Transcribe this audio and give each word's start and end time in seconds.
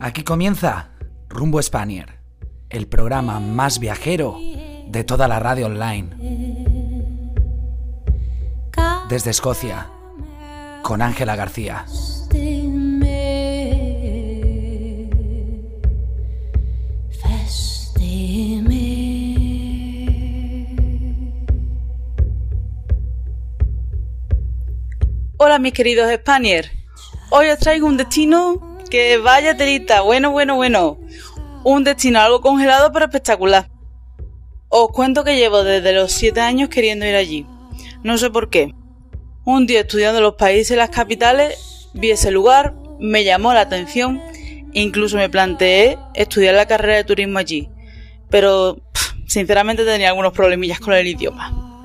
Aquí 0.00 0.24
comienza 0.24 0.90
Rumbo 1.28 1.60
Spanier, 1.62 2.18
el 2.70 2.86
programa 2.86 3.40
más 3.40 3.78
viajero 3.78 4.38
de 4.88 5.04
toda 5.04 5.28
la 5.28 5.38
radio 5.38 5.66
online. 5.66 6.08
Desde 9.08 9.30
Escocia, 9.30 9.90
con 10.82 11.02
Ángela 11.02 11.36
García. 11.36 11.84
Mis 25.60 25.72
queridos 25.72 26.08
Spanier, 26.14 26.70
hoy 27.30 27.48
os 27.48 27.58
traigo 27.58 27.88
un 27.88 27.96
destino 27.96 28.78
que 28.90 29.18
vaya 29.18 29.56
telita, 29.56 30.02
bueno, 30.02 30.30
bueno, 30.30 30.54
bueno. 30.54 31.00
Un 31.64 31.82
destino 31.82 32.20
algo 32.20 32.40
congelado 32.40 32.92
pero 32.92 33.06
espectacular. 33.06 33.68
Os 34.68 34.88
cuento 34.90 35.24
que 35.24 35.36
llevo 35.36 35.64
desde 35.64 35.92
los 35.92 36.12
7 36.12 36.40
años 36.40 36.68
queriendo 36.68 37.06
ir 37.06 37.16
allí. 37.16 37.44
No 38.04 38.18
sé 38.18 38.30
por 38.30 38.50
qué. 38.50 38.72
Un 39.44 39.66
día 39.66 39.80
estudiando 39.80 40.20
los 40.20 40.34
países 40.34 40.70
y 40.70 40.76
las 40.76 40.90
capitales, 40.90 41.88
vi 41.92 42.12
ese 42.12 42.30
lugar, 42.30 42.74
me 43.00 43.24
llamó 43.24 43.52
la 43.52 43.62
atención 43.62 44.22
incluso 44.72 45.16
me 45.16 45.28
planteé 45.28 45.98
estudiar 46.14 46.54
la 46.54 46.66
carrera 46.66 46.96
de 46.96 47.04
turismo 47.04 47.38
allí. 47.38 47.68
Pero, 48.30 48.78
sinceramente, 49.26 49.84
tenía 49.84 50.10
algunos 50.10 50.32
problemillas 50.32 50.78
con 50.78 50.94
el 50.94 51.06
idioma. 51.06 51.82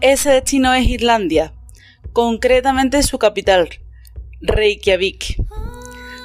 Ese 0.00 0.30
destino 0.30 0.72
es 0.72 0.88
Islandia, 0.88 1.52
concretamente 2.16 3.02
su 3.02 3.18
capital, 3.18 3.68
Reykjavik. 4.40 5.36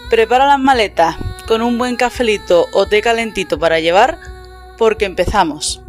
Prepara 0.10 0.46
las 0.46 0.58
maletas 0.58 1.18
con 1.50 1.62
un 1.62 1.78
buen 1.78 1.98
cafelito 1.98 2.66
o 2.72 2.86
té 2.86 3.02
calentito 3.02 3.60
para 3.60 3.82
llevar 3.82 4.18
porque 4.78 5.04
empezamos. 5.04 5.82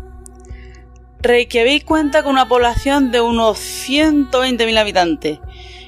Reykjavik 1.21 1.85
cuenta 1.85 2.25
con 2.25 2.33
una 2.33 2.49
población 2.49 3.13
de 3.13 3.21
unos 3.21 3.61
120.000 3.61 4.77
habitantes 4.77 5.39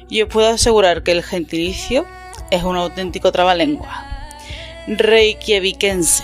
y 0.08 0.22
os 0.22 0.28
puedo 0.28 0.46
asegurar 0.46 1.02
que 1.02 1.10
el 1.10 1.24
gentilicio 1.24 2.06
es 2.52 2.62
un 2.62 2.76
auténtico 2.76 3.32
trabalengua. 3.32 4.06
Reykjavikense. 4.86 6.22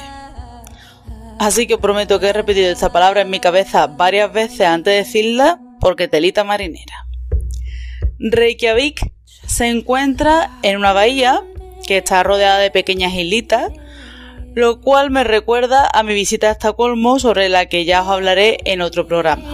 Así 1.40 1.66
que 1.66 1.74
os 1.74 1.80
prometo 1.80 2.20
que 2.20 2.28
he 2.28 2.32
repetido 2.32 2.70
esta 2.70 2.92
palabra 2.92 3.22
en 3.22 3.30
mi 3.30 3.40
cabeza 3.40 3.88
varias 3.88 4.32
veces 4.32 4.60
antes 4.60 4.92
de 4.92 4.98
decirla 4.98 5.58
porque 5.80 6.06
telita 6.06 6.44
marinera. 6.44 7.09
Reykjavik 8.22 9.00
se 9.46 9.68
encuentra 9.68 10.50
en 10.62 10.76
una 10.76 10.92
bahía 10.92 11.42
que 11.86 11.96
está 11.96 12.22
rodeada 12.22 12.58
de 12.58 12.70
pequeñas 12.70 13.14
islitas, 13.14 13.72
lo 14.54 14.82
cual 14.82 15.10
me 15.10 15.24
recuerda 15.24 15.88
a 15.90 16.02
mi 16.02 16.12
visita 16.12 16.48
a 16.48 16.52
Estocolmo 16.52 17.18
sobre 17.18 17.48
la 17.48 17.64
que 17.64 17.86
ya 17.86 18.02
os 18.02 18.08
hablaré 18.08 18.58
en 18.66 18.82
otro 18.82 19.06
programa. 19.06 19.44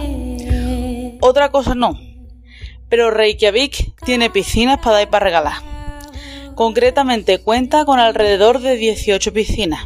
Otra 1.21 1.49
cosa 1.49 1.75
no, 1.75 1.97
pero 2.89 3.09
Reykjavik 3.09 4.03
tiene 4.03 4.29
piscinas 4.29 4.79
para 4.79 4.97
dar 4.97 5.03
y 5.03 5.11
para 5.11 5.23
regalar. 5.23 5.57
Concretamente 6.53 7.39
cuenta 7.39 7.85
con 7.85 8.01
alrededor 8.01 8.59
de 8.59 8.75
18 8.75 9.31
piscinas, 9.31 9.85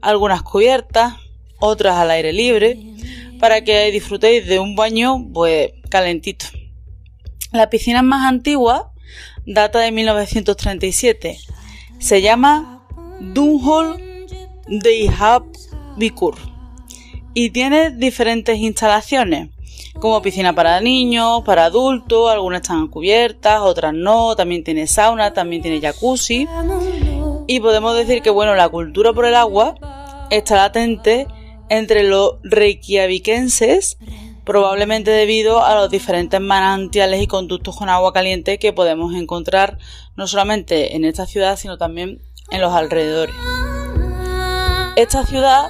algunas 0.00 0.42
cubiertas, 0.42 1.14
otras 1.60 1.94
al 1.94 2.10
aire 2.10 2.32
libre, 2.32 2.76
para 3.38 3.62
que 3.62 3.92
disfrutéis 3.92 4.48
de 4.48 4.58
un 4.58 4.74
baño 4.74 5.28
pues 5.32 5.70
calentito. 5.88 6.46
La 7.52 7.70
piscina 7.70 8.02
más 8.02 8.26
antigua 8.26 8.92
data 9.46 9.78
de 9.78 9.90
1937. 9.90 11.38
Se 11.98 12.20
llama 12.20 12.84
Dunhol 13.20 13.96
Vikur 15.96 16.36
y 17.32 17.50
tiene 17.50 17.90
diferentes 17.90 18.58
instalaciones, 18.58 19.48
como 19.98 20.20
piscina 20.20 20.54
para 20.54 20.80
niños, 20.80 21.42
para 21.44 21.64
adultos, 21.64 22.30
algunas 22.30 22.62
están 22.62 22.88
cubiertas, 22.88 23.60
otras 23.60 23.94
no, 23.94 24.36
también 24.36 24.62
tiene 24.62 24.86
sauna, 24.86 25.32
también 25.32 25.62
tiene 25.62 25.80
jacuzzi. 25.80 26.46
Y 27.46 27.60
podemos 27.60 27.96
decir 27.96 28.20
que 28.20 28.30
bueno, 28.30 28.54
la 28.54 28.68
cultura 28.68 29.14
por 29.14 29.24
el 29.24 29.34
agua 29.34 29.74
está 30.30 30.56
latente 30.56 31.26
entre 31.70 32.02
los 32.02 32.34
reykjavikenses 32.42 33.96
probablemente 34.48 35.10
debido 35.10 35.62
a 35.62 35.74
los 35.74 35.90
diferentes 35.90 36.40
manantiales 36.40 37.20
y 37.20 37.26
conductos 37.26 37.76
con 37.76 37.90
agua 37.90 38.14
caliente 38.14 38.58
que 38.58 38.72
podemos 38.72 39.14
encontrar 39.14 39.76
no 40.16 40.26
solamente 40.26 40.96
en 40.96 41.04
esta 41.04 41.26
ciudad, 41.26 41.58
sino 41.58 41.76
también 41.76 42.22
en 42.50 42.62
los 42.62 42.72
alrededores. 42.72 43.34
Esta 44.96 45.26
ciudad 45.26 45.68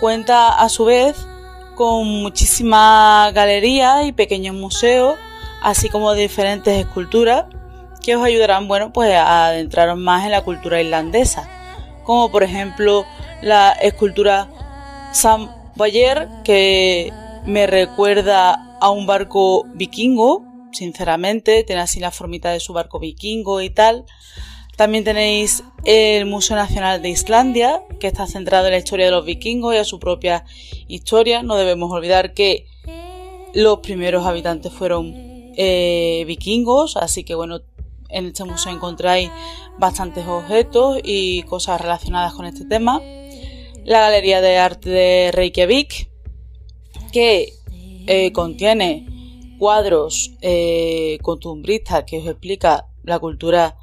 cuenta 0.00 0.48
a 0.48 0.68
su 0.68 0.86
vez 0.86 1.28
con 1.76 2.08
muchísimas 2.08 3.32
galerías 3.34 4.04
y 4.04 4.10
pequeños 4.10 4.56
museos, 4.56 5.14
así 5.62 5.88
como 5.88 6.12
diferentes 6.14 6.76
esculturas 6.76 7.44
que 8.02 8.16
os 8.16 8.24
ayudarán, 8.24 8.66
bueno, 8.66 8.92
pues 8.92 9.14
a 9.14 9.46
adentraros 9.46 9.96
más 9.96 10.24
en 10.24 10.32
la 10.32 10.42
cultura 10.42 10.80
irlandesa, 10.80 11.48
como 12.02 12.32
por 12.32 12.42
ejemplo 12.42 13.06
la 13.42 13.70
escultura 13.70 14.48
Sam 15.12 15.48
Bayer, 15.76 16.28
que 16.42 17.12
me 17.48 17.66
recuerda 17.66 18.76
a 18.78 18.90
un 18.90 19.06
barco 19.06 19.64
vikingo, 19.72 20.44
sinceramente, 20.70 21.64
tiene 21.64 21.80
así 21.80 21.98
la 21.98 22.10
formita 22.10 22.50
de 22.50 22.60
su 22.60 22.74
barco 22.74 22.98
vikingo 22.98 23.62
y 23.62 23.70
tal. 23.70 24.04
También 24.76 25.02
tenéis 25.02 25.64
el 25.84 26.26
Museo 26.26 26.56
Nacional 26.56 27.00
de 27.00 27.08
Islandia, 27.08 27.82
que 28.00 28.06
está 28.06 28.26
centrado 28.26 28.66
en 28.66 28.72
la 28.72 28.78
historia 28.78 29.06
de 29.06 29.12
los 29.12 29.24
vikingos 29.24 29.74
y 29.74 29.78
a 29.78 29.84
su 29.84 29.98
propia 29.98 30.44
historia. 30.88 31.42
No 31.42 31.56
debemos 31.56 31.90
olvidar 31.90 32.34
que 32.34 32.66
los 33.54 33.78
primeros 33.78 34.26
habitantes 34.26 34.70
fueron 34.70 35.14
eh, 35.56 36.24
vikingos, 36.26 36.98
así 36.98 37.24
que 37.24 37.34
bueno, 37.34 37.60
en 38.10 38.26
este 38.26 38.44
museo 38.44 38.72
encontráis 38.72 39.30
bastantes 39.78 40.26
objetos 40.26 41.00
y 41.02 41.44
cosas 41.44 41.80
relacionadas 41.80 42.34
con 42.34 42.44
este 42.44 42.66
tema. 42.66 43.00
La 43.84 44.00
Galería 44.00 44.42
de 44.42 44.58
Arte 44.58 44.90
de 44.90 45.30
Reykjavik, 45.32 46.10
que 47.12 47.54
eh, 48.06 48.32
contiene 48.32 49.06
cuadros 49.58 50.32
eh, 50.40 51.18
costumbristas 51.22 52.04
que 52.04 52.18
os 52.18 52.26
explica 52.26 52.86
la 53.02 53.18
cultura 53.18 53.76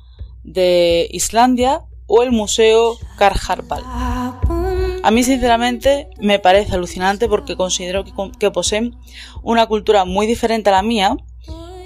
de 0.43 1.07
Islandia 1.11 1.83
o 2.07 2.23
el 2.23 2.31
Museo 2.31 2.97
Karharpal. 3.17 3.83
A 3.85 5.11
mí 5.11 5.23
sinceramente 5.23 6.09
me 6.19 6.39
parece 6.39 6.73
alucinante 6.73 7.27
porque 7.27 7.55
considero 7.55 8.03
que, 8.39 8.51
poseen 8.51 8.95
una 9.43 9.67
cultura 9.67 10.05
muy 10.05 10.25
diferente 10.25 10.69
a 10.69 10.73
la 10.73 10.81
mía 10.81 11.15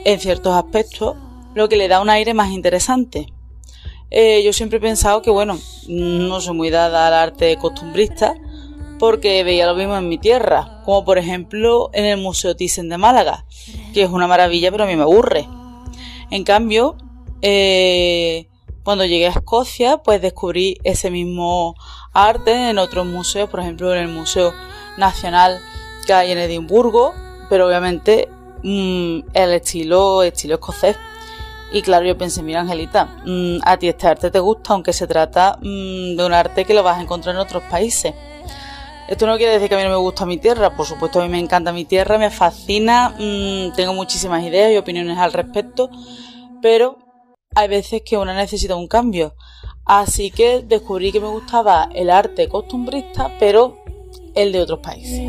en 0.05 0.19
ciertos 0.19 0.55
aspectos, 0.55 1.17
lo 1.53 1.67
que 1.67 1.75
le 1.75 1.89
da 1.89 2.01
un 2.01 2.09
aire 2.09 2.33
más 2.33 2.51
interesante. 2.51 3.27
Eh, 4.11 4.41
yo 4.43 4.53
siempre 4.53 4.77
he 4.77 4.81
pensado 4.81 5.21
que, 5.21 5.29
bueno, 5.31 5.59
no 5.87 6.39
soy 6.39 6.55
muy 6.55 6.69
dada 6.69 7.07
al 7.07 7.13
arte 7.13 7.57
costumbrista, 7.57 8.35
porque 8.99 9.43
veía 9.43 9.65
lo 9.65 9.75
mismo 9.75 9.97
en 9.97 10.09
mi 10.09 10.17
tierra, 10.17 10.81
como 10.85 11.05
por 11.05 11.17
ejemplo 11.17 11.89
en 11.93 12.05
el 12.05 12.17
Museo 12.17 12.55
Thyssen 12.55 12.89
de 12.89 12.97
Málaga, 12.97 13.45
que 13.93 14.03
es 14.03 14.09
una 14.09 14.27
maravilla 14.27 14.71
pero 14.71 14.83
a 14.83 14.87
mí 14.87 14.95
me 14.95 15.03
aburre. 15.03 15.47
En 16.29 16.43
cambio, 16.43 16.95
eh, 17.41 18.47
cuando 18.83 19.05
llegué 19.05 19.27
a 19.27 19.31
Escocia, 19.31 19.97
pues 19.97 20.21
descubrí 20.21 20.77
ese 20.83 21.09
mismo 21.09 21.75
arte 22.13 22.69
en 22.69 22.77
otros 22.77 23.05
museos, 23.05 23.49
por 23.49 23.61
ejemplo 23.61 23.93
en 23.93 24.01
el 24.01 24.07
Museo 24.09 24.53
Nacional 24.97 25.59
que 26.05 26.13
hay 26.13 26.31
en 26.31 26.37
Edimburgo, 26.37 27.13
pero 27.49 27.67
obviamente 27.67 28.27
mm, 28.63 29.19
el 29.33 29.53
estilo, 29.53 30.23
estilo 30.23 30.55
escocés. 30.55 30.97
Y 31.71 31.83
claro, 31.83 32.05
yo 32.05 32.17
pensé, 32.17 32.41
mira 32.41 32.61
Angelita, 32.61 33.21
mm, 33.25 33.59
a 33.63 33.77
ti 33.77 33.87
este 33.87 34.07
arte 34.07 34.31
te 34.31 34.39
gusta, 34.39 34.73
aunque 34.73 34.91
se 34.91 35.07
trata 35.07 35.57
mm, 35.61 36.15
de 36.15 36.25
un 36.25 36.33
arte 36.33 36.65
que 36.65 36.73
lo 36.73 36.83
vas 36.83 36.97
a 36.97 37.01
encontrar 37.01 37.35
en 37.35 37.41
otros 37.41 37.63
países. 37.63 38.13
Esto 39.09 39.25
no 39.25 39.37
quiere 39.37 39.53
decir 39.53 39.69
que 39.69 39.73
a 39.73 39.77
mí 39.79 39.83
no 39.83 39.89
me 39.89 39.95
gusta 39.95 40.27
mi 40.27 40.37
tierra, 40.37 40.75
por 40.75 40.85
supuesto 40.85 41.19
a 41.19 41.23
mí 41.23 41.29
me 41.29 41.39
encanta 41.39 41.71
mi 41.71 41.83
tierra, 41.83 42.19
me 42.19 42.29
fascina, 42.29 43.15
mm, 43.17 43.73
tengo 43.75 43.95
muchísimas 43.95 44.43
ideas 44.43 44.71
y 44.71 44.77
opiniones 44.77 45.17
al 45.17 45.33
respecto, 45.33 45.89
pero 46.61 46.99
hay 47.55 47.67
veces 47.69 48.03
que 48.05 48.19
uno 48.19 48.35
necesita 48.35 48.75
un 48.75 48.87
cambio. 48.87 49.33
Así 49.83 50.29
que 50.29 50.61
descubrí 50.61 51.11
que 51.11 51.19
me 51.19 51.27
gustaba 51.27 51.89
el 51.95 52.11
arte 52.11 52.47
costumbrista, 52.47 53.35
pero 53.39 53.83
el 54.35 54.51
de 54.51 54.61
otros 54.61 54.77
países. 54.77 55.27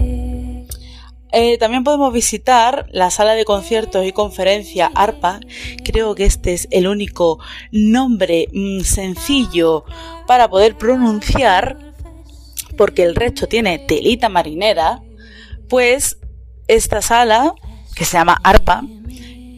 Eh, 1.32 1.56
también 1.56 1.82
podemos 1.82 2.12
visitar 2.12 2.86
la 2.90 3.10
sala 3.10 3.32
de 3.32 3.46
conciertos 3.46 4.04
y 4.04 4.12
conferencia 4.12 4.92
ARPA. 4.94 5.40
Creo 5.84 6.14
que 6.14 6.26
este 6.26 6.52
es 6.52 6.68
el 6.70 6.86
único 6.86 7.38
nombre 7.72 8.48
mm, 8.52 8.80
sencillo 8.80 9.86
para 10.26 10.50
poder 10.50 10.76
pronunciar 10.76 11.89
porque 12.76 13.02
el 13.02 13.14
resto 13.14 13.46
tiene 13.46 13.78
telita 13.78 14.28
marinera, 14.28 15.02
pues 15.68 16.18
esta 16.68 17.02
sala, 17.02 17.54
que 17.94 18.04
se 18.04 18.16
llama 18.16 18.40
ARPA, 18.42 18.82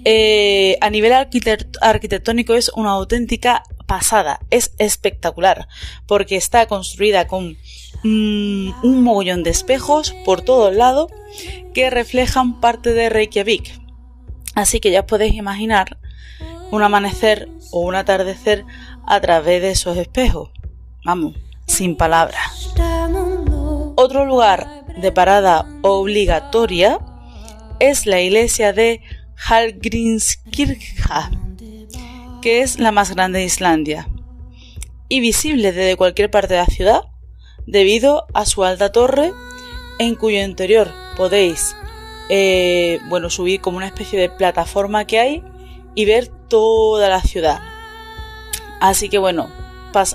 eh, 0.04 0.78
a 0.80 0.90
nivel 0.90 1.12
arquitectónico 1.12 2.54
es 2.54 2.70
una 2.74 2.90
auténtica 2.90 3.62
pasada, 3.86 4.40
es 4.50 4.72
espectacular, 4.78 5.68
porque 6.06 6.36
está 6.36 6.66
construida 6.66 7.26
con 7.26 7.56
mm, 8.02 8.70
un 8.82 9.02
mogollón 9.02 9.42
de 9.42 9.50
espejos 9.50 10.14
por 10.24 10.42
todos 10.42 10.74
lados 10.74 11.10
que 11.74 11.90
reflejan 11.90 12.60
parte 12.60 12.94
de 12.94 13.10
Reykjavik. 13.10 13.80
Así 14.54 14.80
que 14.80 14.90
ya 14.90 15.06
podéis 15.06 15.34
imaginar 15.34 15.98
un 16.70 16.82
amanecer 16.82 17.48
o 17.70 17.80
un 17.80 17.94
atardecer 17.94 18.64
a 19.06 19.20
través 19.20 19.62
de 19.62 19.70
esos 19.70 19.96
espejos. 19.96 20.50
Vamos, 21.04 21.34
sin 21.66 21.96
palabras. 21.96 22.61
Otro 24.02 24.26
lugar 24.26 24.84
de 24.96 25.12
parada 25.12 25.64
obligatoria 25.82 26.98
es 27.78 28.04
la 28.04 28.20
iglesia 28.20 28.72
de 28.72 29.00
Hallgrímskirkja, 29.36 31.30
que 32.42 32.62
es 32.62 32.80
la 32.80 32.90
más 32.90 33.14
grande 33.14 33.38
de 33.38 33.44
Islandia 33.44 34.08
y 35.08 35.20
visible 35.20 35.70
desde 35.70 35.94
cualquier 35.94 36.32
parte 36.32 36.54
de 36.54 36.60
la 36.60 36.66
ciudad 36.66 37.02
debido 37.68 38.26
a 38.34 38.44
su 38.44 38.64
alta 38.64 38.90
torre 38.90 39.30
en 40.00 40.16
cuyo 40.16 40.42
interior 40.42 40.90
podéis 41.16 41.76
eh, 42.28 42.98
bueno, 43.08 43.30
subir 43.30 43.60
como 43.60 43.76
una 43.76 43.86
especie 43.86 44.18
de 44.18 44.30
plataforma 44.30 45.06
que 45.06 45.20
hay 45.20 45.44
y 45.94 46.06
ver 46.06 46.26
toda 46.48 47.08
la 47.08 47.22
ciudad. 47.22 47.60
Así 48.80 49.08
que 49.08 49.18
bueno, 49.18 49.48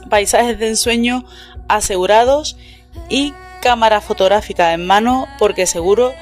paisajes 0.09 0.59
de 0.59 0.67
ensueño 0.67 1.23
asegurados 1.69 2.57
y 3.09 3.33
cámara 3.67 3.99
fotográfica 3.99 4.71
en 4.71 4.85
mano 4.85 5.27
porque 5.39 5.67
seguro 5.67 6.13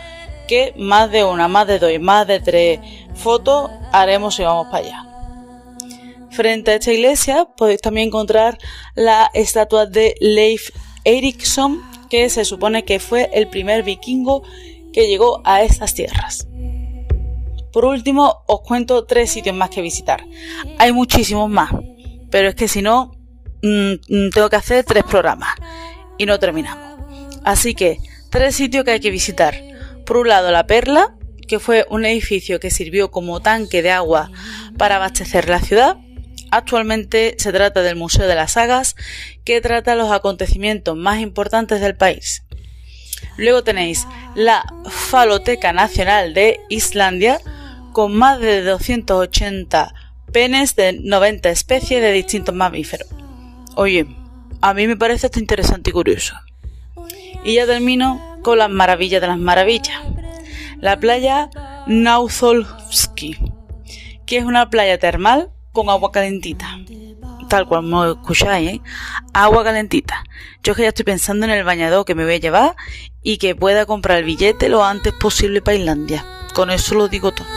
que 0.47 0.73
más 0.77 1.11
de 1.11 1.23
una, 1.23 1.47
más 1.47 1.67
de 1.67 1.77
dos, 1.77 1.91
más 2.01 2.25
de 2.25 2.39
tres 2.39 2.79
fotos 3.13 3.69
haremos 3.91 4.39
y 4.39 4.43
vamos 4.43 4.65
para 4.71 4.83
allá. 4.83 5.05
Frente 6.31 6.71
a 6.71 6.73
esta 6.73 6.91
iglesia 6.91 7.45
podéis 7.55 7.81
también 7.81 8.07
encontrar 8.07 8.57
la 8.95 9.29
estatua 9.35 9.85
de 9.85 10.15
Leif 10.19 10.71
Erikson, 11.03 11.83
que 12.09 12.31
se 12.31 12.45
supone 12.45 12.83
que 12.83 12.99
fue 12.99 13.29
el 13.31 13.47
primer 13.47 13.83
vikingo 13.83 14.41
que 14.91 15.07
llegó 15.07 15.43
a 15.43 15.61
estas 15.61 15.93
tierras. 15.93 16.47
Por 17.71 17.85
último, 17.85 18.43
os 18.47 18.61
cuento 18.61 19.05
tres 19.05 19.29
sitios 19.29 19.55
más 19.55 19.69
que 19.69 19.83
visitar. 19.83 20.25
Hay 20.79 20.91
muchísimos 20.93 21.47
más, 21.47 21.69
pero 22.31 22.49
es 22.49 22.55
que 22.55 22.67
si 22.67 22.81
no, 22.81 23.11
mm, 23.61 23.91
mm, 24.09 24.29
tengo 24.33 24.49
que 24.49 24.55
hacer 24.55 24.83
tres 24.83 25.03
programas 25.03 25.53
y 26.17 26.25
no 26.25 26.39
terminamos. 26.39 26.94
Así 27.45 27.75
que, 27.75 27.99
tres 28.31 28.55
sitios 28.55 28.83
que 28.83 28.91
hay 28.91 28.99
que 28.99 29.11
visitar. 29.11 29.55
Por 30.05 30.17
un 30.17 30.27
lado, 30.27 30.51
La 30.51 30.65
Perla, 30.65 31.15
que 31.47 31.59
fue 31.59 31.85
un 31.89 32.03
edificio 32.03 32.59
que 32.59 32.71
sirvió 32.71 33.11
como 33.11 33.39
tanque 33.39 33.83
de 33.83 33.91
agua 33.91 34.31
para 34.77 34.95
abastecer 34.95 35.47
la 35.47 35.61
ciudad. 35.61 35.97
Actualmente 36.49 37.35
se 37.37 37.53
trata 37.53 37.83
del 37.83 37.95
Museo 37.95 38.27
de 38.27 38.33
las 38.33 38.53
Sagas, 38.53 38.95
que 39.43 39.61
trata 39.61 39.95
los 39.95 40.11
acontecimientos 40.11 40.97
más 40.97 41.19
importantes 41.19 41.81
del 41.81 41.95
país. 41.95 42.43
Luego 43.37 43.63
tenéis 43.63 44.07
la 44.33 44.65
Faloteca 44.89 45.71
Nacional 45.71 46.33
de 46.33 46.59
Islandia, 46.69 47.39
con 47.93 48.15
más 48.15 48.39
de 48.39 48.63
280 48.63 49.93
penes 50.31 50.75
de 50.75 50.93
90 50.93 51.49
especies 51.49 52.01
de 52.01 52.11
distintos 52.11 52.55
mamíferos. 52.55 53.07
Oye, 53.75 54.07
a 54.61 54.73
mí 54.73 54.87
me 54.87 54.97
parece 54.97 55.27
esto 55.27 55.39
interesante 55.39 55.91
y 55.91 55.93
curioso. 55.93 56.35
Y 57.43 57.55
ya 57.55 57.65
termino 57.65 58.39
con 58.41 58.57
las 58.57 58.69
maravillas 58.69 59.21
de 59.21 59.27
las 59.27 59.37
maravillas. 59.37 59.99
La 60.79 60.99
playa 60.99 61.49
Nauzolski, 61.87 63.37
que 64.25 64.37
es 64.37 64.45
una 64.45 64.69
playa 64.69 64.97
termal 64.97 65.51
con 65.71 65.89
agua 65.89 66.11
calentita. 66.11 66.79
Tal 67.49 67.67
cual 67.67 67.83
me 67.83 68.11
escucháis, 68.11 68.69
¿eh? 68.69 68.81
Agua 69.33 69.63
calentita. 69.63 70.23
Yo 70.63 70.71
es 70.71 70.77
que 70.77 70.83
ya 70.83 70.89
estoy 70.89 71.05
pensando 71.05 71.45
en 71.45 71.51
el 71.51 71.63
bañador 71.63 72.05
que 72.05 72.15
me 72.15 72.23
voy 72.23 72.35
a 72.35 72.39
llevar 72.39 72.75
y 73.21 73.37
que 73.37 73.55
pueda 73.55 73.85
comprar 73.85 74.19
el 74.19 74.25
billete 74.25 74.69
lo 74.69 74.83
antes 74.83 75.13
posible 75.13 75.61
para 75.61 75.77
Islandia. 75.77 76.25
Con 76.53 76.71
eso 76.71 76.95
lo 76.95 77.07
digo 77.07 77.31
todo. 77.31 77.47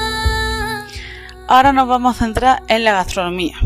Ahora 1.47 1.73
nos 1.73 1.89
vamos 1.89 2.17
a 2.17 2.19
centrar 2.19 2.63
en 2.69 2.85
la 2.85 2.93
gastronomía. 2.93 3.57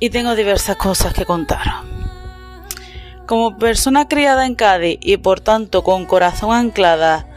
Y 0.00 0.10
tengo 0.10 0.34
diversas 0.34 0.76
cosas 0.76 1.14
que 1.14 1.24
contaros. 1.24 2.01
Como 3.26 3.56
persona 3.56 4.08
criada 4.08 4.46
en 4.46 4.54
Cádiz 4.54 4.98
y 5.00 5.16
por 5.16 5.40
tanto 5.40 5.84
con 5.84 6.06
corazón 6.06 6.52
anclada 6.52 7.28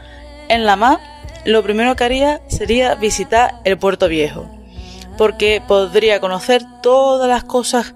en 0.48 0.66
la 0.66 0.76
mar, 0.76 0.98
lo 1.44 1.62
primero 1.62 1.94
que 1.94 2.04
haría 2.04 2.40
sería 2.48 2.96
visitar 2.96 3.60
el 3.64 3.78
puerto 3.78 4.08
viejo, 4.08 4.50
porque 5.16 5.62
podría 5.66 6.20
conocer 6.20 6.62
todas 6.82 7.28
las 7.28 7.44
cosas 7.44 7.94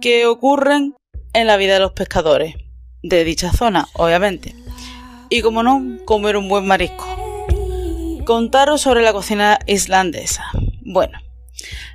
que 0.00 0.26
ocurren 0.26 0.94
en 1.32 1.46
la 1.46 1.56
vida 1.56 1.74
de 1.74 1.80
los 1.80 1.92
pescadores, 1.92 2.56
de 3.02 3.24
dicha 3.24 3.52
zona, 3.52 3.88
obviamente. 3.94 4.54
Y 5.30 5.42
como 5.42 5.62
no, 5.62 5.82
comer 6.04 6.36
un 6.36 6.48
buen 6.48 6.66
marisco. 6.66 7.06
Contaros 8.26 8.82
sobre 8.82 9.02
la 9.02 9.12
cocina 9.12 9.58
islandesa. 9.66 10.44
Bueno, 10.82 11.18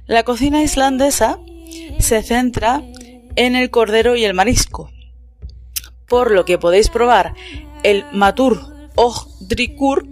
la 0.08 0.24
cocina 0.24 0.62
islandesa 0.62 1.38
se 2.00 2.24
centra 2.24 2.82
en 3.36 3.56
el 3.56 3.70
cordero 3.70 4.16
y 4.16 4.24
el 4.26 4.34
marisco, 4.34 4.90
por 6.08 6.32
lo 6.32 6.46
que 6.46 6.58
podéis 6.58 6.90
probar 6.90 7.34
el 7.84 8.06
matur 8.12 8.76
drikur, 9.42 10.08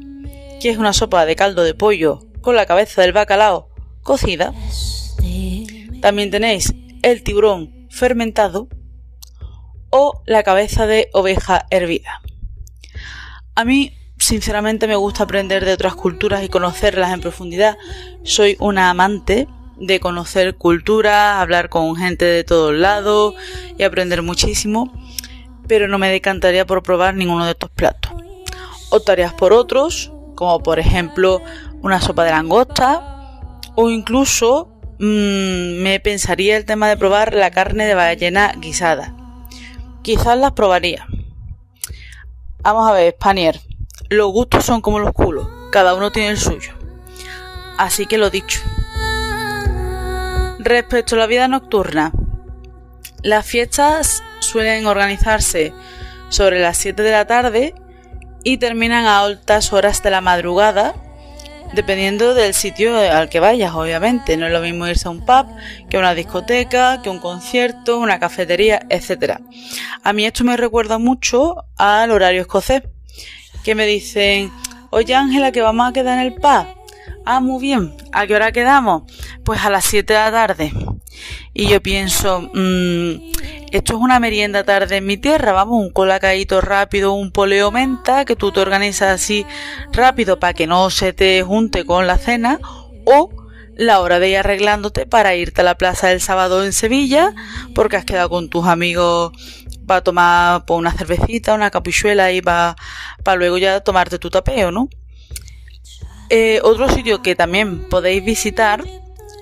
que 0.61 0.69
es 0.69 0.77
una 0.77 0.93
sopa 0.93 1.25
de 1.25 1.35
caldo 1.35 1.63
de 1.63 1.73
pollo 1.73 2.19
con 2.41 2.55
la 2.55 2.65
cabeza 2.65 3.01
del 3.01 3.13
bacalao 3.13 3.69
cocida. 4.01 4.53
También 6.01 6.31
tenéis 6.31 6.73
el 7.01 7.23
tiburón 7.23 7.87
fermentado 7.89 8.67
o 9.89 10.21
la 10.25 10.43
cabeza 10.43 10.85
de 10.85 11.09
oveja 11.13 11.65
hervida. 11.69 12.21
A 13.55 13.63
mí, 13.63 13.93
sinceramente, 14.17 14.87
me 14.87 14.95
gusta 14.95 15.23
aprender 15.23 15.63
de 15.63 15.73
otras 15.73 15.95
culturas 15.95 16.43
y 16.43 16.49
conocerlas 16.49 17.13
en 17.13 17.21
profundidad. 17.21 17.77
Soy 18.23 18.57
una 18.59 18.89
amante 18.89 19.47
de 19.77 19.99
conocer 19.99 20.55
culturas, 20.55 21.39
hablar 21.39 21.69
con 21.69 21.95
gente 21.95 22.25
de 22.25 22.43
todos 22.43 22.73
lados 22.73 23.35
y 23.77 23.83
aprender 23.83 24.21
muchísimo 24.21 24.91
pero 25.67 25.87
no 25.87 25.97
me 25.97 26.09
decantaría 26.09 26.65
por 26.65 26.83
probar 26.83 27.15
ninguno 27.15 27.45
de 27.45 27.51
estos 27.51 27.69
platos. 27.69 28.11
Optarías 28.89 29.33
por 29.33 29.53
otros, 29.53 30.11
como 30.35 30.61
por 30.61 30.79
ejemplo 30.79 31.41
una 31.81 32.01
sopa 32.01 32.23
de 32.23 32.31
langosta, 32.31 33.49
o 33.75 33.89
incluso 33.89 34.69
mmm, 34.99 35.81
me 35.81 35.99
pensaría 35.99 36.57
el 36.57 36.65
tema 36.65 36.89
de 36.89 36.97
probar 36.97 37.33
la 37.33 37.51
carne 37.51 37.85
de 37.85 37.95
ballena 37.95 38.53
guisada. 38.57 39.15
Quizás 40.01 40.37
las 40.37 40.51
probaría. 40.51 41.07
Vamos 42.61 42.89
a 42.89 42.93
ver, 42.93 43.13
Spanier, 43.13 43.59
los 44.09 44.31
gustos 44.31 44.65
son 44.65 44.81
como 44.81 44.99
los 44.99 45.11
culos, 45.11 45.47
cada 45.71 45.95
uno 45.95 46.11
tiene 46.11 46.29
el 46.29 46.37
suyo. 46.37 46.73
Así 47.77 48.05
que 48.05 48.17
lo 48.17 48.29
dicho. 48.29 48.61
Respecto 50.59 51.15
a 51.15 51.19
la 51.19 51.27
vida 51.27 51.47
nocturna, 51.47 52.13
las 53.21 53.45
fiestas 53.45 54.23
suelen 54.53 54.85
organizarse 54.85 55.73
sobre 56.29 56.59
las 56.59 56.77
7 56.77 57.01
de 57.01 57.09
la 57.09 57.25
tarde 57.25 57.73
y 58.43 58.57
terminan 58.57 59.07
a 59.07 59.21
altas 59.21 59.73
horas 59.73 60.03
de 60.03 60.11
la 60.11 60.21
madrugada, 60.21 60.93
dependiendo 61.73 62.35
del 62.35 62.53
sitio 62.53 62.95
al 62.95 63.29
que 63.29 63.39
vayas, 63.39 63.73
obviamente. 63.73 64.37
No 64.37 64.45
es 64.45 64.53
lo 64.53 64.61
mismo 64.61 64.87
irse 64.87 65.07
a 65.07 65.11
un 65.11 65.25
pub 65.25 65.47
que 65.89 65.97
a 65.97 66.01
una 66.01 66.13
discoteca, 66.13 67.01
que 67.01 67.09
un 67.09 67.17
concierto, 67.17 67.97
una 67.97 68.19
cafetería, 68.19 68.85
etc. 68.91 69.39
A 70.03 70.13
mí 70.13 70.23
esto 70.23 70.43
me 70.43 70.55
recuerda 70.55 70.99
mucho 70.99 71.55
al 71.75 72.11
horario 72.11 72.41
escocés, 72.41 72.83
que 73.63 73.73
me 73.73 73.87
dicen, 73.87 74.51
oye 74.91 75.15
Ángela, 75.15 75.51
que 75.51 75.61
vamos 75.61 75.89
a 75.89 75.93
quedar 75.93 76.19
en 76.19 76.25
el 76.25 76.35
pub. 76.35 76.67
Ah, 77.25 77.39
muy 77.39 77.59
bien. 77.59 77.95
¿A 78.11 78.27
qué 78.27 78.35
hora 78.35 78.51
quedamos? 78.51 79.11
Pues 79.43 79.65
a 79.65 79.71
las 79.71 79.85
7 79.85 80.13
de 80.13 80.19
la 80.19 80.31
tarde. 80.31 80.71
Y 81.53 81.67
yo 81.67 81.81
pienso, 81.81 82.51
mmm, 82.53 83.31
esto 83.73 83.93
es 83.93 83.99
una 83.99 84.19
merienda 84.19 84.63
tarde 84.63 84.97
en 84.97 85.05
mi 85.07 85.17
tierra, 85.17 85.51
vamos, 85.51 85.83
un 85.83 85.91
colacadito 85.91 86.61
rápido, 86.61 87.13
un 87.13 87.31
poleo 87.31 87.71
menta, 87.71 88.23
que 88.23 88.35
tú 88.35 88.51
te 88.51 88.59
organizas 88.59 89.09
así 89.09 89.47
rápido 89.91 90.39
para 90.39 90.53
que 90.53 90.67
no 90.67 90.91
se 90.91 91.11
te 91.11 91.41
junte 91.41 91.83
con 91.83 92.05
la 92.05 92.19
cena, 92.19 92.59
o 93.03 93.31
la 93.75 93.99
hora 93.99 94.19
de 94.19 94.29
ir 94.29 94.37
arreglándote 94.37 95.07
para 95.07 95.33
irte 95.33 95.61
a 95.61 95.63
la 95.63 95.75
plaza 95.75 96.09
del 96.09 96.21
sábado 96.21 96.63
en 96.63 96.71
Sevilla, 96.71 97.33
porque 97.73 97.97
has 97.97 98.05
quedado 98.05 98.29
con 98.29 98.47
tus 98.47 98.67
amigos 98.67 99.31
para 99.87 100.01
tomar 100.01 100.65
pues, 100.65 100.77
una 100.77 100.91
cervecita, 100.91 101.55
una 101.55 101.71
capuchuela 101.71 102.31
y 102.31 102.43
para, 102.43 102.75
para 103.23 103.37
luego 103.37 103.57
ya 103.57 103.79
tomarte 103.79 104.19
tu 104.19 104.29
tapeo, 104.29 104.71
¿no? 104.71 104.87
Eh, 106.29 106.59
otro 106.63 106.89
sitio 106.89 107.23
que 107.23 107.35
también 107.35 107.89
podéis 107.89 108.23
visitar 108.23 108.83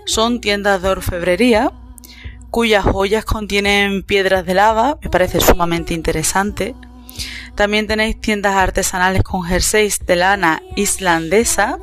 son 0.06 0.40
tiendas 0.40 0.82
de 0.82 0.88
orfebrería, 0.88 1.74
cuyas 2.51 2.84
joyas 2.84 3.24
contienen 3.25 4.03
piedras 4.03 4.46
de 4.46 4.53
lava, 4.53 5.00
me 5.01 5.10
parece 5.10 5.39
sumamente 5.39 5.93
interesante. 5.93 6.75
También 7.55 7.88
tenéis 7.88 8.20
tiendas 8.20 8.55
artesanales 8.55 9.24
con 9.24 9.43
jerseys 9.43 10.05
de 10.05 10.17
lana 10.17 10.62
islandesa 10.75 11.79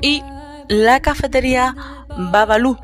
y 0.00 0.22
la 0.68 1.00
cafetería 1.00 1.76
Babalu, 2.16 2.78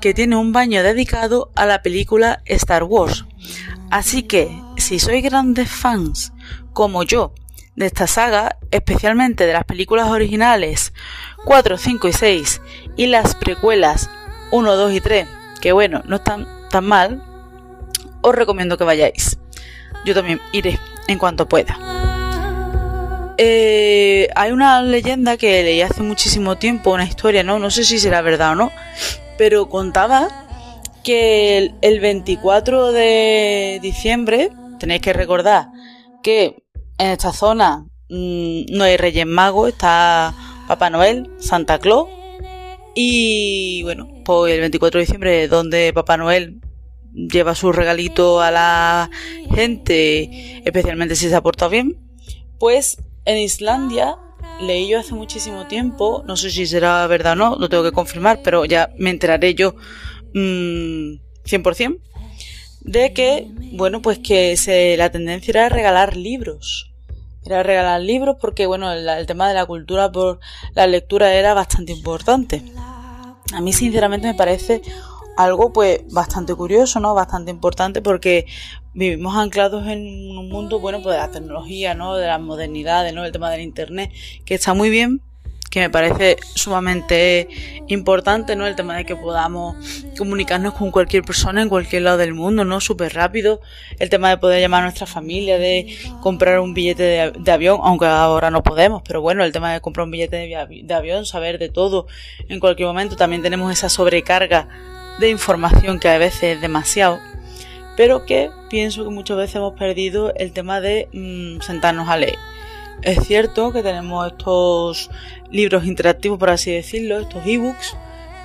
que 0.00 0.14
tiene 0.14 0.36
un 0.36 0.52
baño 0.52 0.82
dedicado 0.82 1.50
a 1.56 1.66
la 1.66 1.82
película 1.82 2.42
Star 2.46 2.84
Wars. 2.84 3.26
Así 3.90 4.22
que, 4.22 4.56
si 4.76 5.00
sois 5.00 5.22
grandes 5.22 5.68
fans, 5.68 6.32
como 6.72 7.02
yo, 7.02 7.34
de 7.74 7.86
esta 7.86 8.06
saga, 8.06 8.56
especialmente 8.70 9.46
de 9.46 9.52
las 9.52 9.64
películas 9.64 10.08
originales 10.08 10.92
4, 11.44 11.76
5 11.76 12.08
y 12.08 12.12
6 12.12 12.60
y 12.96 13.06
las 13.06 13.34
precuelas 13.34 14.10
1, 14.52 14.76
2 14.76 14.92
y 14.92 15.00
3, 15.00 15.26
que 15.60 15.72
bueno, 15.72 16.02
no 16.06 16.16
están 16.16 16.46
tan 16.70 16.84
mal, 16.84 17.22
os 18.22 18.34
recomiendo 18.34 18.78
que 18.78 18.84
vayáis. 18.84 19.38
Yo 20.04 20.14
también 20.14 20.40
iré 20.52 20.78
en 21.08 21.18
cuanto 21.18 21.48
pueda. 21.48 21.78
Eh, 23.42 24.28
hay 24.36 24.52
una 24.52 24.82
leyenda 24.82 25.36
que 25.36 25.62
leí 25.62 25.80
hace 25.80 26.02
muchísimo 26.02 26.56
tiempo, 26.56 26.92
una 26.92 27.04
historia, 27.04 27.42
¿no? 27.42 27.58
No 27.58 27.70
sé 27.70 27.84
si 27.84 27.98
será 27.98 28.20
verdad 28.20 28.52
o 28.52 28.54
no, 28.54 28.70
pero 29.38 29.68
contaba 29.70 30.28
que 31.02 31.72
el, 31.80 32.00
24 32.00 32.92
de 32.92 33.78
diciembre, 33.80 34.50
tenéis 34.78 35.00
que 35.00 35.14
recordar 35.14 35.68
que 36.22 36.64
en 36.98 37.06
esta 37.08 37.32
zona 37.32 37.86
mm, 38.10 38.76
no 38.76 38.84
hay 38.84 38.98
Reyes 38.98 39.26
Magos, 39.26 39.70
está 39.70 40.34
Papá 40.68 40.90
Noel, 40.90 41.30
Santa 41.38 41.78
Claus. 41.78 42.08
Y 42.94 43.82
bueno, 43.84 44.08
pues 44.24 44.54
el 44.54 44.60
24 44.60 44.98
de 44.98 45.04
diciembre, 45.04 45.48
donde 45.48 45.92
Papá 45.92 46.16
Noel 46.16 46.60
lleva 47.12 47.54
su 47.54 47.72
regalito 47.72 48.40
a 48.40 48.50
la 48.50 49.10
gente, 49.54 50.62
especialmente 50.64 51.16
si 51.16 51.28
se 51.28 51.34
ha 51.34 51.42
portado 51.42 51.70
bien, 51.70 51.98
pues 52.58 52.98
en 53.24 53.38
Islandia 53.38 54.16
leí 54.60 54.88
yo 54.88 55.00
hace 55.00 55.14
muchísimo 55.14 55.66
tiempo, 55.66 56.22
no 56.26 56.36
sé 56.36 56.50
si 56.50 56.66
será 56.66 57.06
verdad 57.06 57.32
o 57.32 57.36
no, 57.36 57.56
lo 57.56 57.68
tengo 57.68 57.82
que 57.82 57.92
confirmar, 57.92 58.40
pero 58.42 58.64
ya 58.64 58.90
me 58.98 59.10
enteraré 59.10 59.54
yo 59.54 59.74
100%, 60.32 61.90
mm, 61.90 62.10
de 62.82 63.12
que, 63.12 63.48
bueno, 63.72 64.02
pues 64.02 64.18
que 64.18 64.56
se, 64.56 64.96
la 64.96 65.10
tendencia 65.10 65.52
era 65.52 65.68
regalar 65.68 66.16
libros. 66.16 66.92
Era 67.44 67.62
regalar 67.62 68.00
libros 68.00 68.36
porque, 68.40 68.66
bueno, 68.66 68.92
el, 68.92 69.26
tema 69.26 69.48
de 69.48 69.54
la 69.54 69.66
cultura 69.66 70.12
por 70.12 70.40
la 70.74 70.86
lectura 70.86 71.34
era 71.34 71.54
bastante 71.54 71.92
importante. 71.92 72.62
A 73.52 73.60
mí, 73.60 73.72
sinceramente, 73.72 74.28
me 74.28 74.34
parece 74.34 74.82
algo, 75.36 75.72
pues, 75.72 76.02
bastante 76.12 76.54
curioso, 76.54 77.00
¿no? 77.00 77.14
Bastante 77.14 77.50
importante 77.50 78.02
porque 78.02 78.46
vivimos 78.92 79.36
anclados 79.36 79.86
en 79.86 80.36
un 80.36 80.48
mundo, 80.48 80.80
bueno, 80.80 81.00
pues 81.02 81.14
de 81.16 81.20
la 81.22 81.30
tecnología, 81.30 81.94
¿no? 81.94 82.16
De 82.16 82.26
las 82.26 82.40
modernidades, 82.40 83.14
¿no? 83.14 83.24
El 83.24 83.32
tema 83.32 83.50
del 83.50 83.62
Internet, 83.62 84.12
que 84.44 84.54
está 84.54 84.74
muy 84.74 84.90
bien, 84.90 85.22
que 85.70 85.80
me 85.80 85.88
parece 85.88 86.36
sumamente 86.54 87.48
importante, 87.86 88.56
¿no? 88.56 88.66
El 88.66 88.74
tema 88.74 88.96
de 88.96 89.04
que 89.06 89.14
podamos 89.14 89.76
comunicarnos 90.18 90.74
con 90.74 90.90
cualquier 90.90 91.22
persona 91.22 91.62
en 91.62 91.68
cualquier 91.68 92.02
lado 92.02 92.18
del 92.18 92.34
mundo, 92.34 92.64
¿no? 92.64 92.80
Súper 92.80 93.14
rápido. 93.14 93.60
El 94.00 94.10
tema 94.10 94.30
de 94.30 94.36
poder 94.36 94.60
llamar 94.60 94.80
a 94.80 94.86
nuestra 94.86 95.06
familia, 95.06 95.58
de 95.58 95.96
comprar 96.20 96.58
un 96.58 96.74
billete 96.74 97.32
de, 97.32 97.52
avión, 97.52 97.80
aunque 97.84 98.06
ahora 98.06 98.50
no 98.50 98.64
podemos, 98.64 99.02
pero 99.06 99.22
bueno, 99.22 99.44
el 99.44 99.52
tema 99.52 99.72
de 99.72 99.80
comprar 99.80 100.04
un 100.04 100.10
billete 100.10 100.36
de, 100.36 100.94
avión, 100.94 101.24
saber 101.24 101.58
de 101.58 101.68
todo 101.68 102.08
en 102.48 102.58
cualquier 102.58 102.88
momento. 102.88 103.14
También 103.14 103.42
tenemos 103.42 103.72
esa 103.72 103.88
sobrecarga 103.88 104.68
de 105.20 105.30
información 105.30 106.00
que 106.00 106.08
a 106.08 106.18
veces 106.18 106.56
es 106.56 106.60
demasiado 106.60 107.18
pero 107.96 108.24
que 108.24 108.50
pienso 108.70 109.04
que 109.04 109.10
muchas 109.10 109.36
veces 109.36 109.56
hemos 109.56 109.74
perdido 109.74 110.32
el 110.36 110.52
tema 110.52 110.80
de 110.80 111.08
mm, 111.12 111.60
sentarnos 111.60 112.08
a 112.08 112.16
leer. 112.16 112.38
Es 113.02 113.26
cierto 113.26 113.72
que 113.72 113.82
tenemos 113.82 114.26
estos 114.26 115.10
libros 115.50 115.86
interactivos, 115.86 116.38
por 116.38 116.50
así 116.50 116.70
decirlo, 116.70 117.18
estos 117.18 117.46
ebooks, 117.46 117.96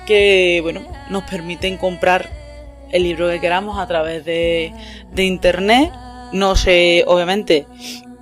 que 0.06 0.60
bueno, 0.62 0.80
nos 1.10 1.24
permiten 1.24 1.76
comprar 1.76 2.30
el 2.90 3.02
libro 3.02 3.28
que 3.28 3.40
queramos 3.40 3.78
a 3.78 3.86
través 3.86 4.24
de, 4.24 4.72
de 5.12 5.24
internet. 5.24 5.92
No 6.32 6.56
se, 6.56 7.04
obviamente, 7.06 7.66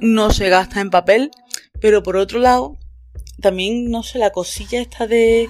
no 0.00 0.31
se 0.31 0.49
gasta 0.49 0.81
en 0.81 0.91
papel, 0.91 1.31
pero 1.81 2.03
por 2.03 2.17
otro 2.17 2.41
lado, 2.41 2.76
también, 3.41 3.91
no 3.91 4.03
sé, 4.03 4.19
la 4.19 4.31
cosilla 4.31 4.81
esta 4.81 5.07
de 5.07 5.49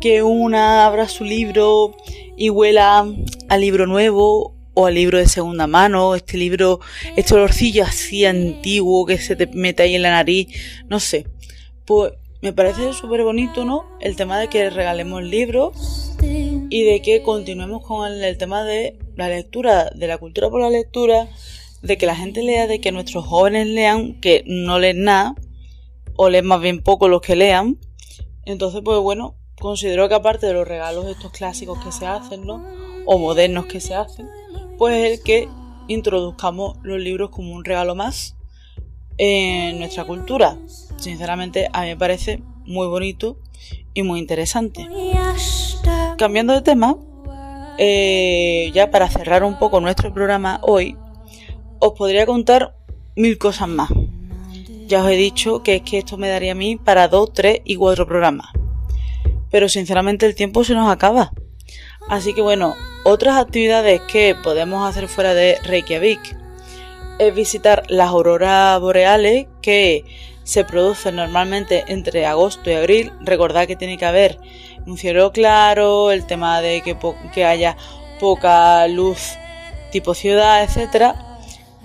que 0.00 0.22
una 0.22 0.86
abra 0.86 1.08
su 1.08 1.24
libro 1.24 1.94
y 2.36 2.50
huela 2.50 3.06
al 3.48 3.60
libro 3.60 3.86
nuevo 3.86 4.56
o 4.74 4.86
al 4.86 4.94
libro 4.94 5.18
de 5.18 5.28
segunda 5.28 5.66
mano, 5.66 6.14
este 6.14 6.36
libro, 6.36 6.80
este 7.16 7.34
olorcillo 7.34 7.84
así 7.84 8.24
antiguo 8.24 9.06
que 9.06 9.18
se 9.18 9.36
te 9.36 9.46
mete 9.46 9.82
ahí 9.82 9.94
en 9.94 10.02
la 10.02 10.10
nariz, 10.10 10.48
no 10.88 11.00
sé. 11.00 11.26
Pues 11.84 12.12
me 12.42 12.52
parece 12.52 12.92
súper 12.92 13.22
bonito, 13.22 13.64
¿no? 13.64 13.84
El 14.00 14.16
tema 14.16 14.38
de 14.38 14.48
que 14.48 14.68
regalemos 14.68 15.22
libros 15.22 16.12
y 16.20 16.82
de 16.82 17.00
que 17.00 17.22
continuemos 17.22 17.86
con 17.86 18.10
el, 18.10 18.36
tema 18.36 18.64
de 18.64 18.98
la 19.14 19.28
lectura, 19.28 19.90
de 19.94 20.08
la 20.08 20.18
cultura 20.18 20.50
por 20.50 20.60
la 20.60 20.68
lectura, 20.68 21.28
de 21.82 21.96
que 21.96 22.06
la 22.06 22.16
gente 22.16 22.42
lea, 22.42 22.66
de 22.66 22.80
que 22.80 22.90
nuestros 22.90 23.24
jóvenes 23.26 23.68
lean, 23.68 24.20
que 24.20 24.42
no 24.46 24.80
leen 24.80 25.04
nada, 25.04 25.36
o 26.16 26.30
leen 26.30 26.46
más 26.46 26.60
bien 26.60 26.82
poco 26.82 27.06
los 27.06 27.20
que 27.20 27.36
lean. 27.36 27.78
Entonces, 28.44 28.80
pues 28.84 28.98
bueno, 28.98 29.36
considero 29.60 30.08
que 30.08 30.16
aparte 30.16 30.46
de 30.46 30.54
los 30.54 30.66
regalos 30.66 31.06
estos 31.06 31.30
clásicos 31.30 31.78
que 31.84 31.92
se 31.92 32.06
hacen, 32.06 32.44
¿no? 32.44 32.64
O 33.06 33.18
modernos 33.18 33.66
que 33.66 33.80
se 33.80 33.94
hacen, 33.94 34.28
pues 34.82 35.12
el 35.12 35.22
que 35.22 35.48
introduzcamos 35.86 36.76
los 36.82 36.98
libros 36.98 37.30
como 37.30 37.52
un 37.52 37.64
regalo 37.64 37.94
más 37.94 38.34
en 39.16 39.78
nuestra 39.78 40.02
cultura. 40.02 40.56
Sinceramente, 40.96 41.68
a 41.72 41.82
mí 41.82 41.86
me 41.86 41.96
parece 41.96 42.42
muy 42.64 42.88
bonito 42.88 43.38
y 43.94 44.02
muy 44.02 44.18
interesante. 44.18 44.88
Cambiando 46.18 46.52
de 46.52 46.62
tema, 46.62 46.96
eh, 47.78 48.72
ya 48.74 48.90
para 48.90 49.08
cerrar 49.08 49.44
un 49.44 49.56
poco 49.56 49.80
nuestro 49.80 50.12
programa 50.12 50.58
hoy, 50.62 50.96
os 51.78 51.92
podría 51.92 52.26
contar 52.26 52.74
mil 53.14 53.38
cosas 53.38 53.68
más. 53.68 53.88
Ya 54.88 55.04
os 55.04 55.08
he 55.08 55.16
dicho 55.16 55.62
que 55.62 55.76
es 55.76 55.82
que 55.82 55.98
esto 55.98 56.16
me 56.16 56.26
daría 56.26 56.50
a 56.50 56.56
mí 56.56 56.74
para 56.74 57.06
dos, 57.06 57.32
tres 57.32 57.60
y 57.64 57.76
cuatro 57.76 58.04
programas. 58.04 58.48
Pero 59.48 59.68
sinceramente 59.68 60.26
el 60.26 60.34
tiempo 60.34 60.64
se 60.64 60.74
nos 60.74 60.90
acaba. 60.90 61.30
Así 62.08 62.34
que 62.34 62.42
bueno, 62.42 62.74
otras 63.04 63.36
actividades 63.36 64.00
que 64.02 64.36
podemos 64.36 64.88
hacer 64.88 65.08
fuera 65.08 65.34
de 65.34 65.58
Reykjavik 65.64 66.36
es 67.18 67.34
visitar 67.34 67.82
las 67.88 68.10
auroras 68.10 68.80
boreales 68.80 69.46
que 69.60 70.04
se 70.44 70.64
producen 70.64 71.16
normalmente 71.16 71.84
entre 71.88 72.26
agosto 72.26 72.70
y 72.70 72.74
abril. 72.74 73.12
Recordad 73.20 73.66
que 73.66 73.76
tiene 73.76 73.98
que 73.98 74.04
haber 74.04 74.38
un 74.86 74.98
cielo 74.98 75.32
claro, 75.32 76.12
el 76.12 76.26
tema 76.26 76.60
de 76.60 76.82
que, 76.82 77.44
haya 77.44 77.76
poca 78.20 78.86
luz 78.88 79.32
tipo 79.90 80.14
ciudad, 80.14 80.62
etc. 80.62 81.14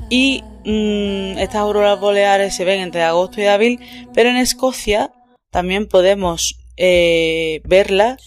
Y 0.09 0.43
mm, 0.65 1.39
estas 1.39 1.61
auroras 1.61 1.99
boreales 1.99 2.55
se 2.55 2.63
ven 2.63 2.81
entre 2.81 3.03
agosto 3.03 3.41
y 3.41 3.45
abril, 3.45 3.79
pero 4.13 4.29
en 4.29 4.37
Escocia 4.37 5.11
también 5.51 5.87
podemos 5.87 6.59
eh, 6.77 7.61
verlas, 7.65 8.21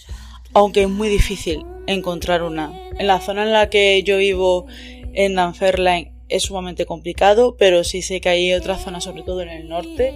aunque 0.53 0.83
es 0.83 0.89
muy 0.89 1.07
difícil 1.07 1.65
encontrar 1.87 2.43
una. 2.43 2.71
En 2.97 3.07
la 3.07 3.19
zona 3.19 3.43
en 3.43 3.53
la 3.53 3.69
que 3.69 4.01
yo 4.03 4.17
vivo, 4.17 4.65
en 5.13 5.35
Dunfermline, 5.35 6.11
es 6.29 6.43
sumamente 6.43 6.85
complicado, 6.85 7.55
pero 7.57 7.83
sí 7.83 8.01
sé 8.01 8.21
que 8.21 8.29
hay 8.29 8.53
otras 8.53 8.83
zonas, 8.83 9.03
sobre 9.03 9.23
todo 9.23 9.41
en 9.41 9.49
el 9.49 9.67
norte, 9.67 10.13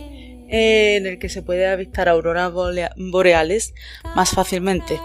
en 0.47 1.05
el 1.05 1.19
que 1.19 1.29
se 1.29 1.41
puede 1.41 1.67
avistar 1.67 2.07
auroras 2.07 2.53
boreales 2.95 3.73
más 4.15 4.29
fácilmente. 4.31 4.99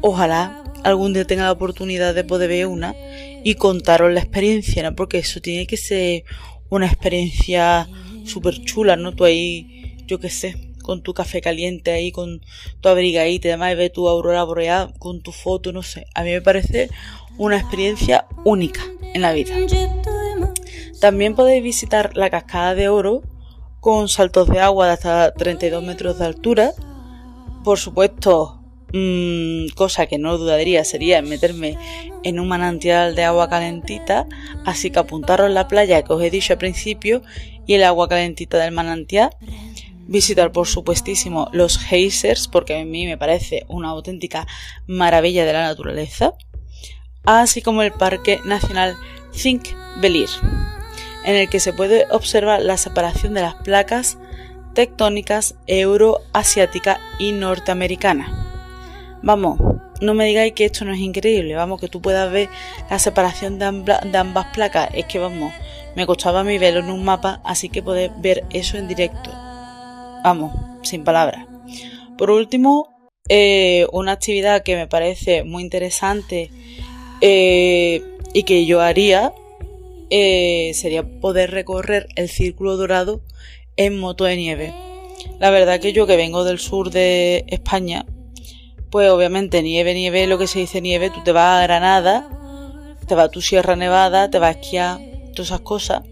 Ojalá 0.00 0.64
algún 0.82 1.12
día 1.12 1.26
tenga 1.26 1.44
la 1.44 1.52
oportunidad 1.52 2.14
de 2.14 2.24
poder 2.24 2.48
ver 2.48 2.66
una 2.66 2.94
y 3.42 3.54
contaros 3.56 4.12
la 4.12 4.20
experiencia, 4.20 4.82
¿no? 4.82 4.94
Porque 4.94 5.18
eso 5.18 5.40
tiene 5.40 5.66
que 5.66 5.76
ser 5.76 6.24
una 6.70 6.86
experiencia 6.86 7.88
súper 8.24 8.62
chula, 8.64 8.96
¿no? 8.96 9.14
Tú 9.14 9.24
ahí, 9.24 9.96
yo 10.06 10.18
qué 10.18 10.30
sé, 10.30 10.56
con 10.84 11.02
tu 11.02 11.14
café 11.14 11.40
caliente 11.40 11.90
ahí, 11.90 12.12
con 12.12 12.42
tu 12.80 12.88
abrigadita 12.88 13.48
y 13.48 13.50
demás, 13.50 13.72
y 13.72 13.76
ve 13.76 13.90
tu 13.90 14.06
aurora 14.06 14.44
boreal 14.44 14.92
con 14.98 15.22
tu 15.22 15.32
foto, 15.32 15.72
no 15.72 15.82
sé. 15.82 16.06
A 16.14 16.22
mí 16.22 16.30
me 16.30 16.42
parece 16.42 16.90
una 17.38 17.56
experiencia 17.56 18.26
única 18.44 18.82
en 19.14 19.22
la 19.22 19.32
vida. 19.32 19.56
También 21.00 21.34
podéis 21.34 21.62
visitar 21.62 22.16
la 22.16 22.30
cascada 22.30 22.74
de 22.74 22.88
oro 22.88 23.22
con 23.80 24.08
saltos 24.08 24.48
de 24.48 24.60
agua 24.60 24.86
de 24.86 24.92
hasta 24.92 25.32
32 25.32 25.82
metros 25.82 26.18
de 26.18 26.26
altura. 26.26 26.72
Por 27.64 27.78
supuesto, 27.78 28.60
mmm, 28.92 29.68
cosa 29.74 30.06
que 30.06 30.18
no 30.18 30.36
dudaría 30.38 30.84
sería 30.84 31.22
meterme 31.22 31.78
en 32.22 32.40
un 32.40 32.48
manantial 32.48 33.14
de 33.14 33.24
agua 33.24 33.48
calentita, 33.48 34.26
así 34.64 34.90
que 34.90 34.98
apuntaros 34.98 35.50
la 35.50 35.66
playa 35.66 36.02
que 36.02 36.12
os 36.12 36.22
he 36.22 36.30
dicho 36.30 36.52
al 36.52 36.58
principio 36.58 37.22
y 37.66 37.74
el 37.74 37.84
agua 37.84 38.08
calentita 38.08 38.58
del 38.58 38.72
manantial 38.72 39.30
visitar 40.06 40.52
por 40.52 40.66
supuestísimo 40.66 41.48
los 41.52 41.78
geysers 41.78 42.48
porque 42.48 42.80
a 42.80 42.84
mí 42.84 43.06
me 43.06 43.18
parece 43.18 43.64
una 43.68 43.90
auténtica 43.90 44.46
maravilla 44.86 45.44
de 45.44 45.52
la 45.52 45.62
naturaleza, 45.62 46.34
así 47.24 47.62
como 47.62 47.82
el 47.82 47.92
Parque 47.92 48.40
Nacional 48.44 48.96
Think 49.32 49.64
Belir, 50.00 50.28
en 51.24 51.36
el 51.36 51.48
que 51.48 51.60
se 51.60 51.72
puede 51.72 52.06
observar 52.10 52.62
la 52.62 52.76
separación 52.76 53.34
de 53.34 53.42
las 53.42 53.54
placas 53.54 54.18
tectónicas 54.74 55.54
euroasiática 55.66 57.00
y 57.18 57.32
norteamericana. 57.32 58.44
Vamos, 59.22 59.58
no 60.02 60.12
me 60.12 60.26
digáis 60.26 60.52
que 60.52 60.66
esto 60.66 60.84
no 60.84 60.92
es 60.92 60.98
increíble, 60.98 61.54
vamos, 61.54 61.80
que 61.80 61.88
tú 61.88 62.02
puedas 62.02 62.30
ver 62.30 62.50
la 62.90 62.98
separación 62.98 63.58
de, 63.58 64.18
ambas 64.18 64.46
placas, 64.52 64.90
es 64.92 65.06
que 65.06 65.18
vamos, 65.18 65.52
me 65.96 66.06
costaba 66.06 66.44
mi 66.44 66.58
verlo 66.58 66.80
en 66.80 66.90
un 66.90 67.04
mapa, 67.04 67.40
así 67.44 67.68
que 67.70 67.82
poder 67.82 68.10
ver 68.18 68.44
eso 68.50 68.76
en 68.76 68.88
directo. 68.88 69.30
Vamos, 70.24 70.54
sin 70.82 71.04
palabras. 71.04 71.46
Por 72.16 72.30
último, 72.30 73.12
eh, 73.28 73.86
una 73.92 74.12
actividad 74.12 74.62
que 74.62 74.74
me 74.74 74.86
parece 74.86 75.44
muy 75.44 75.62
interesante 75.62 76.50
eh, 77.20 78.02
y 78.32 78.42
que 78.44 78.64
yo 78.64 78.80
haría 78.80 79.34
eh, 80.08 80.72
sería 80.72 81.02
poder 81.02 81.50
recorrer 81.50 82.06
el 82.16 82.30
círculo 82.30 82.78
dorado 82.78 83.20
en 83.76 84.00
moto 84.00 84.24
de 84.24 84.36
nieve. 84.36 84.74
La 85.40 85.50
verdad 85.50 85.78
que 85.78 85.92
yo 85.92 86.06
que 86.06 86.16
vengo 86.16 86.44
del 86.44 86.58
sur 86.58 86.90
de 86.90 87.44
España, 87.48 88.06
pues 88.88 89.10
obviamente 89.10 89.62
nieve, 89.62 89.92
nieve, 89.92 90.26
lo 90.26 90.38
que 90.38 90.46
se 90.46 90.60
dice 90.60 90.80
nieve, 90.80 91.10
tú 91.10 91.22
te 91.22 91.32
vas 91.32 91.60
a 91.60 91.64
Granada, 91.64 92.96
te 93.06 93.14
vas 93.14 93.26
a 93.26 93.30
tu 93.30 93.42
Sierra 93.42 93.76
Nevada, 93.76 94.30
te 94.30 94.38
vas 94.38 94.56
a 94.56 94.58
esquiar, 94.58 95.00
todas 95.34 95.48
esas 95.48 95.60
cosas, 95.60 96.02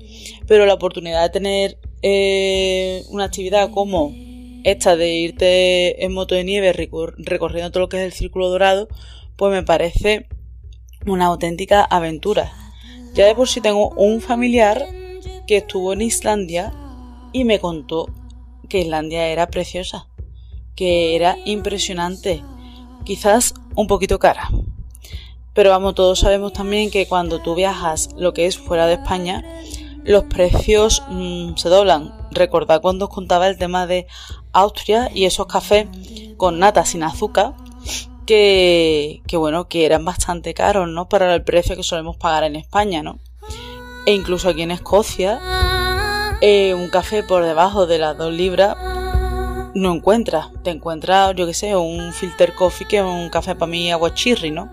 pero 0.47 0.67
la 0.67 0.75
oportunidad 0.75 1.23
de 1.23 1.31
tener 1.31 1.79
una 2.03 3.25
actividad 3.25 3.71
como 3.71 4.13
esta 4.65 4.97
de 4.97 5.15
irte 5.15 6.05
en 6.05 6.13
moto 6.13 6.35
de 6.35 6.45
nieve 6.45 6.73
recorriendo 6.73 7.71
todo 7.71 7.81
lo 7.81 7.89
que 7.89 7.99
es 7.99 8.05
el 8.05 8.13
círculo 8.13 8.49
dorado, 8.49 8.89
pues 9.37 9.53
me 9.53 9.63
parece 9.63 10.27
una 11.07 11.27
auténtica 11.27 11.83
aventura. 11.83 12.53
Ya 13.15 13.27
de 13.27 13.35
por 13.35 13.49
sí 13.49 13.61
tengo 13.61 13.91
un 13.91 14.21
familiar 14.21 14.87
que 15.47 15.59
estuvo 15.59 15.93
en 15.93 16.03
Islandia 16.03 16.73
y 17.33 17.45
me 17.45 17.59
contó 17.59 18.09
que 18.69 18.81
Islandia 18.81 19.27
era 19.27 19.49
preciosa, 19.49 20.09
que 20.77 21.15
era 21.17 21.37
impresionante, 21.45 22.43
quizás 23.05 23.55
un 23.75 23.87
poquito 23.87 24.19
cara. 24.19 24.49
Pero 25.55 25.71
vamos, 25.71 25.95
todos 25.95 26.21
sabemos 26.21 26.53
también 26.53 26.91
que 26.91 27.07
cuando 27.07 27.43
tú 27.43 27.55
viajas 27.55 28.09
lo 28.17 28.33
que 28.33 28.47
es 28.47 28.57
fuera 28.57 28.87
de 28.87 28.95
España, 28.95 29.45
los 30.05 30.25
precios 30.25 31.03
mm, 31.09 31.55
se 31.57 31.69
doblan. 31.69 32.13
Recordad 32.31 32.81
cuando 32.81 33.07
os 33.07 33.11
contaba 33.11 33.49
el 33.49 33.59
tema 33.59 33.87
de 33.87 34.07
Austria 34.53 35.11
y 35.15 35.25
esos 35.25 35.47
cafés 35.47 35.87
con 36.37 36.59
nata 36.59 36.85
sin 36.85 37.03
azúcar 37.03 37.55
que, 38.27 39.23
bueno, 39.35 39.69
que 39.69 39.85
eran 39.85 40.05
bastante 40.05 40.55
caros, 40.55 40.89
¿no? 40.89 41.09
Para 41.09 41.35
el 41.35 41.43
precio 41.43 41.77
que 41.77 41.83
solemos 41.83 42.17
pagar 42.17 42.45
en 42.45 42.57
España, 42.57 43.03
¿no? 43.03 43.19
E 44.07 44.15
incluso 44.15 44.49
aquí 44.49 44.63
en 44.63 44.71
Escocia, 44.71 45.41
eh, 46.41 46.75
un 46.75 46.89
café 46.89 47.23
por 47.23 47.45
debajo 47.45 47.87
de 47.87 47.99
las 47.99 48.17
dos 48.17 48.33
libras 48.33 48.77
no 49.75 49.93
encuentras. 49.93 50.49
Te 50.63 50.71
encuentras, 50.71 51.35
yo 51.35 51.47
qué 51.47 51.55
sé, 51.55 51.77
un 51.77 52.13
filter 52.13 52.55
coffee 52.55 52.87
que 52.87 52.99
es 52.99 53.05
un 53.05 53.29
café 53.31 53.55
para 53.55 53.71
mí 53.71 53.91
agua 53.93 54.15
chirri, 54.15 54.51
¿no? 54.51 54.71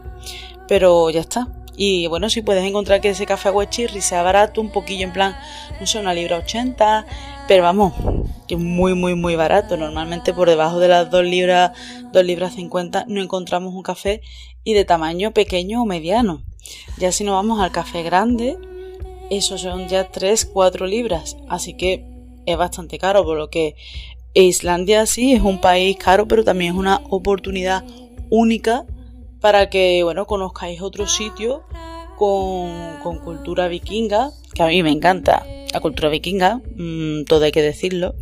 Pero 0.67 1.09
ya 1.09 1.21
está. 1.21 1.47
Y 1.81 2.07
bueno, 2.07 2.29
si 2.29 2.41
puedes 2.41 2.65
encontrar 2.65 2.99
que 2.99 3.11
ese 3.11 3.25
café 3.25 3.47
agua 3.47 3.69
chirri 3.69 4.01
sea 4.01 4.21
barato, 4.21 4.59
un 4.59 4.69
poquillo 4.69 5.05
en 5.05 5.13
plan, 5.13 5.37
no 5.79 5.87
sé, 5.87 5.97
una 5.97 6.13
libra 6.13 6.37
ochenta, 6.37 7.05
pero 7.47 7.63
vamos, 7.63 7.93
que 8.49 8.55
es 8.55 8.59
muy, 8.59 8.95
muy, 8.95 9.15
muy 9.15 9.37
barato. 9.37 9.77
Normalmente 9.77 10.33
por 10.33 10.49
debajo 10.49 10.79
de 10.79 10.89
las 10.89 11.09
2 11.09 11.23
libras, 11.23 11.71
2 12.11 12.25
libras 12.25 12.55
50 12.55 13.05
no 13.07 13.21
encontramos 13.21 13.73
un 13.73 13.81
café 13.81 14.19
y 14.65 14.73
de 14.73 14.83
tamaño 14.83 15.31
pequeño 15.31 15.81
o 15.81 15.85
mediano. 15.85 16.43
Ya 16.97 17.13
si 17.13 17.23
nos 17.23 17.35
vamos 17.35 17.61
al 17.61 17.71
café 17.71 18.03
grande, 18.03 18.57
esos 19.29 19.61
son 19.61 19.87
ya 19.87 20.11
3, 20.11 20.49
4 20.51 20.85
libras. 20.85 21.37
Así 21.47 21.75
que 21.75 22.05
es 22.45 22.57
bastante 22.57 22.97
caro, 22.99 23.23
por 23.23 23.37
lo 23.37 23.49
que 23.49 23.77
Islandia 24.33 25.05
sí 25.05 25.31
es 25.31 25.41
un 25.41 25.61
país 25.61 25.95
caro, 25.95 26.27
pero 26.27 26.43
también 26.43 26.73
es 26.73 26.77
una 26.77 26.99
oportunidad 27.09 27.85
única 28.29 28.85
para 29.39 29.69
que, 29.69 30.03
bueno, 30.03 30.25
conozcáis 30.25 30.81
otro 30.81 31.07
sitio 31.07 31.63
con, 32.17 32.99
con 33.01 33.19
cultura 33.19 33.67
vikinga, 33.67 34.31
que 34.53 34.63
a 34.63 34.67
mí 34.67 34.83
me 34.83 34.91
encanta 34.91 35.45
la 35.73 35.79
cultura 35.79 36.09
vikinga, 36.09 36.61
mm, 36.75 37.23
todo 37.25 37.45
hay 37.45 37.51
que 37.51 37.61
decirlo. 37.61 38.15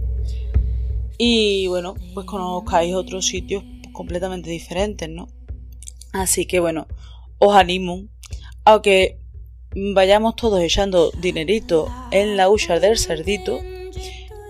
Y 1.17 1.67
bueno, 1.67 1.95
pues 2.13 2.25
conozcáis 2.25 2.93
otros 2.93 3.25
sitios 3.25 3.63
completamente 3.93 4.49
diferentes, 4.49 5.09
¿no? 5.09 5.27
Así 6.13 6.45
que 6.45 6.59
bueno, 6.59 6.87
os 7.39 7.55
animo 7.55 8.03
a 8.65 8.81
que 8.81 9.19
vayamos 9.75 10.35
todos 10.35 10.61
echando 10.61 11.11
dinerito 11.11 11.87
en 12.11 12.37
la 12.37 12.49
hucha 12.49 12.79
del 12.79 12.97
cerdito 12.97 13.59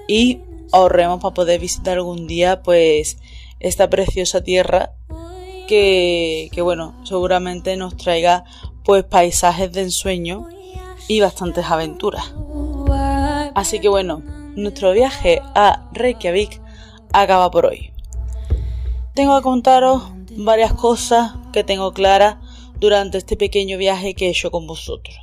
y 0.08 0.39
ahorremos 0.71 1.21
para 1.21 1.34
poder 1.34 1.60
visitar 1.60 1.97
algún 1.97 2.27
día 2.27 2.62
pues 2.62 3.17
esta 3.60 3.89
preciosa 3.89 4.43
tierra 4.43 4.96
que, 5.67 6.49
bueno, 6.62 6.95
seguramente 7.03 7.75
nos 7.77 7.95
traiga 7.97 8.45
pues 8.84 9.03
paisajes 9.03 9.71
de 9.71 9.82
ensueño 9.82 10.47
y 11.08 11.19
bastantes 11.19 11.65
aventuras. 11.65 12.34
Así 13.53 13.80
que 13.80 13.89
bueno, 13.89 14.21
nuestro 14.56 14.91
viaje 14.93 15.41
a 15.56 15.89
Reykjavik 15.91 16.62
acaba 17.12 17.51
por 17.51 17.65
hoy. 17.65 17.91
Tengo 19.13 19.38
que 19.38 19.43
contaros 19.43 20.03
varias 20.32 20.73
cosas 20.73 21.34
que 21.51 21.63
tengo 21.63 21.91
claras 21.91 22.38
durante 22.80 23.17
este 23.17 23.36
pequeño 23.36 23.77
viaje 23.77 24.13
que 24.13 24.27
he 24.27 24.30
hecho 24.30 24.51
con 24.51 24.67
vosotros. 24.67 25.17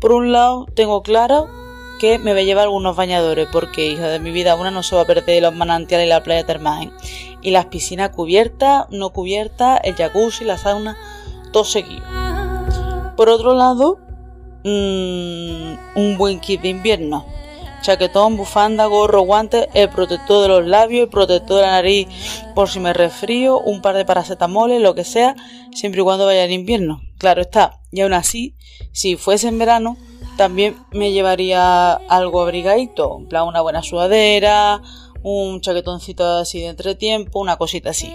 Por 0.00 0.12
un 0.12 0.32
lado, 0.32 0.66
tengo 0.74 1.02
claro 1.02 1.65
que 1.98 2.18
me 2.18 2.44
llevar 2.44 2.64
algunos 2.64 2.96
bañadores 2.96 3.48
porque, 3.50 3.86
hija 3.86 4.08
de 4.08 4.18
mi 4.18 4.30
vida, 4.30 4.54
una 4.56 4.70
no 4.70 4.82
se 4.82 4.96
va 4.96 5.02
a 5.02 5.06
perder 5.06 5.42
los 5.42 5.54
manantiales 5.54 6.06
y 6.06 6.10
la 6.10 6.22
playa 6.22 6.44
termal. 6.44 6.92
Y 7.42 7.50
las 7.50 7.66
piscinas 7.66 8.10
cubiertas, 8.10 8.86
no 8.90 9.10
cubiertas, 9.10 9.80
el 9.84 9.94
jacuzzi, 9.94 10.44
la 10.44 10.58
sauna, 10.58 10.96
todo 11.52 11.64
seguido. 11.64 12.04
Por 13.16 13.28
otro 13.28 13.54
lado, 13.54 14.06
Mm, 14.68 15.78
un 15.94 16.18
buen 16.18 16.40
kit 16.40 16.60
de 16.60 16.70
invierno. 16.70 17.24
Chaquetón, 17.82 18.36
bufanda, 18.36 18.86
gorro, 18.86 19.20
guantes, 19.20 19.68
el 19.74 19.88
protector 19.90 20.42
de 20.42 20.48
los 20.48 20.66
labios, 20.66 21.04
el 21.04 21.08
protector 21.08 21.58
de 21.58 21.62
la 21.62 21.70
nariz 21.70 22.08
por 22.52 22.68
si 22.68 22.80
me 22.80 22.92
resfrío, 22.92 23.60
un 23.60 23.80
par 23.80 23.94
de 23.94 24.04
paracetamoles, 24.04 24.82
lo 24.82 24.96
que 24.96 25.04
sea, 25.04 25.36
siempre 25.72 26.00
y 26.00 26.04
cuando 26.04 26.26
vaya 26.26 26.42
en 26.42 26.50
invierno. 26.50 27.00
Claro 27.16 27.42
está, 27.42 27.78
y 27.92 28.00
aún 28.00 28.12
así, 28.12 28.56
si 28.90 29.14
fuese 29.14 29.46
en 29.46 29.60
verano, 29.60 29.96
también 30.36 30.76
me 30.92 31.12
llevaría 31.12 31.92
algo 31.92 32.42
abrigadito, 32.42 33.16
en 33.18 33.26
plan 33.26 33.46
una 33.46 33.60
buena 33.60 33.82
sudadera, 33.82 34.82
un 35.22 35.60
chaquetoncito 35.60 36.24
así 36.24 36.60
de 36.60 36.68
entretiempo, 36.68 37.40
una 37.40 37.56
cosita 37.56 37.90
así. 37.90 38.14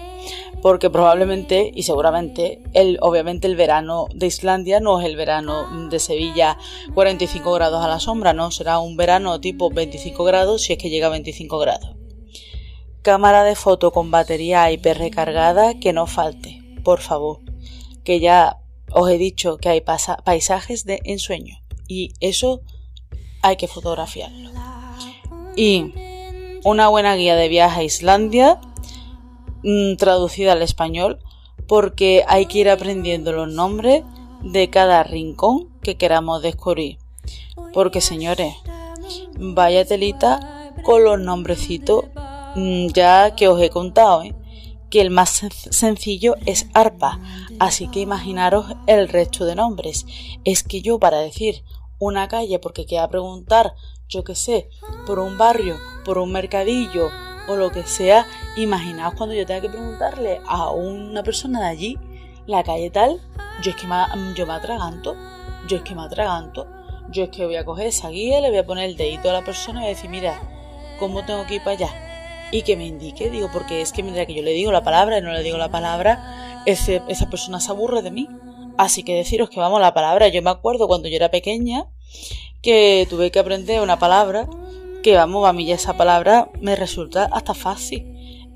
Porque 0.62 0.90
probablemente 0.90 1.72
y 1.74 1.84
seguramente, 1.84 2.64
el, 2.74 3.00
obviamente 3.02 3.48
el 3.48 3.56
verano 3.56 4.08
de 4.14 4.28
Islandia 4.28 4.80
no 4.80 5.00
es 5.00 5.06
el 5.06 5.16
verano 5.16 5.90
de 5.90 6.00
Sevilla 6.00 6.58
45 6.94 7.52
grados 7.52 7.84
a 7.84 7.88
la 7.88 8.00
sombra, 8.00 8.34
no, 8.34 8.52
será 8.52 8.80
un 8.80 8.96
verano 8.96 9.42
tipo 9.42 9.70
25 9.70 10.24
grados 10.24 10.62
si 10.62 10.74
es 10.74 10.80
que 10.80 10.90
llega 10.90 11.08
a 11.08 11.12
25 11.12 11.58
grados. 11.58 11.96
Cámara 13.02 13.44
de 13.44 13.56
foto 13.56 13.92
con 13.92 14.12
batería 14.12 14.72
hiper 14.72 15.00
recargada 15.00 15.80
que 15.80 15.92
no 15.92 16.06
falte, 16.06 16.62
por 16.84 17.02
favor. 17.02 17.40
Que 18.04 18.20
ya 18.20 18.60
os 18.94 19.10
he 19.10 19.18
dicho 19.18 19.58
que 19.58 19.70
hay 19.70 19.82
paisajes 19.82 20.86
de 20.86 21.00
ensueño 21.04 21.61
y 21.92 22.14
eso 22.22 22.62
hay 23.42 23.58
que 23.58 23.68
fotografiarlo. 23.68 24.50
Y 25.58 25.94
una 26.64 26.88
buena 26.88 27.16
guía 27.16 27.36
de 27.36 27.50
viaje 27.50 27.82
a 27.82 27.84
Islandia 27.84 28.62
mm, 29.62 29.98
traducida 29.98 30.54
al 30.54 30.62
español 30.62 31.20
porque 31.68 32.24
hay 32.30 32.46
que 32.46 32.60
ir 32.60 32.70
aprendiendo 32.70 33.34
los 33.34 33.52
nombres 33.52 34.04
de 34.42 34.70
cada 34.70 35.04
rincón 35.04 35.68
que 35.84 35.98
queramos 35.98 36.42
descubrir. 36.42 36.98
Porque 37.74 38.00
señores, 38.00 38.56
vaya 39.38 39.84
telita 39.84 40.72
con 40.84 41.04
los 41.04 41.20
nombrecitos 41.20 42.06
mm, 42.56 42.88
ya 42.88 43.36
que 43.36 43.50
os 43.50 43.62
he 43.62 43.70
contado, 43.70 44.24
¿eh? 44.24 44.34
que 44.90 45.02
el 45.02 45.10
más 45.10 45.42
sencillo 45.72 46.36
es 46.46 46.68
arpa, 46.74 47.20
así 47.60 47.88
que 47.88 48.02
imaginaros 48.02 48.68
el 48.88 49.10
resto 49.10 49.46
de 49.46 49.56
nombres. 49.56 50.06
Es 50.46 50.64
que 50.64 50.82
yo 50.82 51.00
para 51.00 51.20
decir 51.20 51.64
una 52.02 52.28
calle 52.28 52.60
porque 52.60 52.86
queda 52.86 53.08
preguntar 53.08 53.74
yo 54.12 54.26
qué 54.26 54.36
sé, 54.36 54.70
por 55.08 55.20
un 55.20 55.38
barrio, 55.38 55.78
por 56.04 56.18
un 56.18 56.34
mercadillo 56.34 57.10
o 57.48 57.56
lo 57.56 57.72
que 57.72 57.84
sea, 57.84 58.28
imaginaos 58.58 59.14
cuando 59.16 59.34
yo 59.34 59.46
tenga 59.46 59.62
que 59.62 59.70
preguntarle 59.70 60.42
a 60.46 60.70
una 60.72 61.24
persona 61.24 61.62
de 61.62 61.68
allí 61.68 62.00
la 62.46 62.62
calle 62.64 62.90
tal, 62.90 63.22
yo 63.64 63.72
es 63.72 63.78
que 63.78 63.88
me, 63.88 63.96
yo 64.36 64.46
me 64.46 64.54
atraganto, 64.54 65.16
yo 65.68 65.78
es 65.78 65.84
que 65.84 65.96
me 65.96 66.02
atraganto, 66.02 66.68
yo 67.10 67.24
es 67.24 67.30
que 67.30 67.46
voy 67.46 67.56
a 67.56 67.64
coger 67.64 67.88
esa 67.88 68.10
guía, 68.10 68.42
le 68.42 68.50
voy 68.50 68.58
a 68.58 68.66
poner 68.66 68.90
el 68.90 68.98
dedito 68.98 69.30
a 69.30 69.34
la 69.34 69.46
persona 69.46 69.80
y 69.80 69.84
voy 69.84 69.92
a 69.92 69.96
decir, 69.96 70.10
mira, 70.10 70.42
¿cómo 71.00 71.24
tengo 71.24 71.46
que 71.48 71.56
ir 71.56 71.64
para 71.64 71.78
allá? 71.78 72.50
Y 72.52 72.64
que 72.64 72.76
me 72.76 72.86
indique, 72.86 73.30
digo, 73.30 73.50
porque 73.54 73.80
es 73.80 73.94
que 73.94 74.04
mira 74.04 74.26
que 74.26 74.34
yo 74.34 74.44
le 74.44 74.52
digo 74.52 74.74
la 74.74 74.84
palabra 74.84 75.20
y 75.20 75.22
no 75.22 75.32
le 75.32 75.42
digo 75.42 75.58
la 75.58 75.70
palabra, 75.70 76.64
ese, 76.66 77.02
esa 77.08 77.30
persona 77.30 77.62
se 77.62 77.72
aburre 77.72 78.02
de 78.02 78.12
mí. 78.12 78.28
Así 78.78 79.04
que 79.04 79.16
deciros 79.16 79.50
que 79.50 79.60
vamos, 79.60 79.82
la 79.82 79.94
palabra, 79.94 80.28
yo 80.28 80.42
me 80.42 80.50
acuerdo 80.50 80.88
cuando 80.88 81.08
yo 81.08 81.16
era 81.16 81.30
pequeña, 81.32 81.86
que 82.62 83.08
tuve 83.10 83.32
que 83.32 83.40
aprender 83.40 83.82
una 83.82 84.00
palabra 84.00 84.48
que, 85.04 85.16
vamos, 85.16 85.48
a 85.48 85.54
mí 85.54 85.66
ya 85.66 85.76
esa 85.76 85.98
palabra 85.98 86.50
me 86.60 86.76
resulta 86.76 87.26
hasta 87.32 87.54
fácil. 87.54 88.08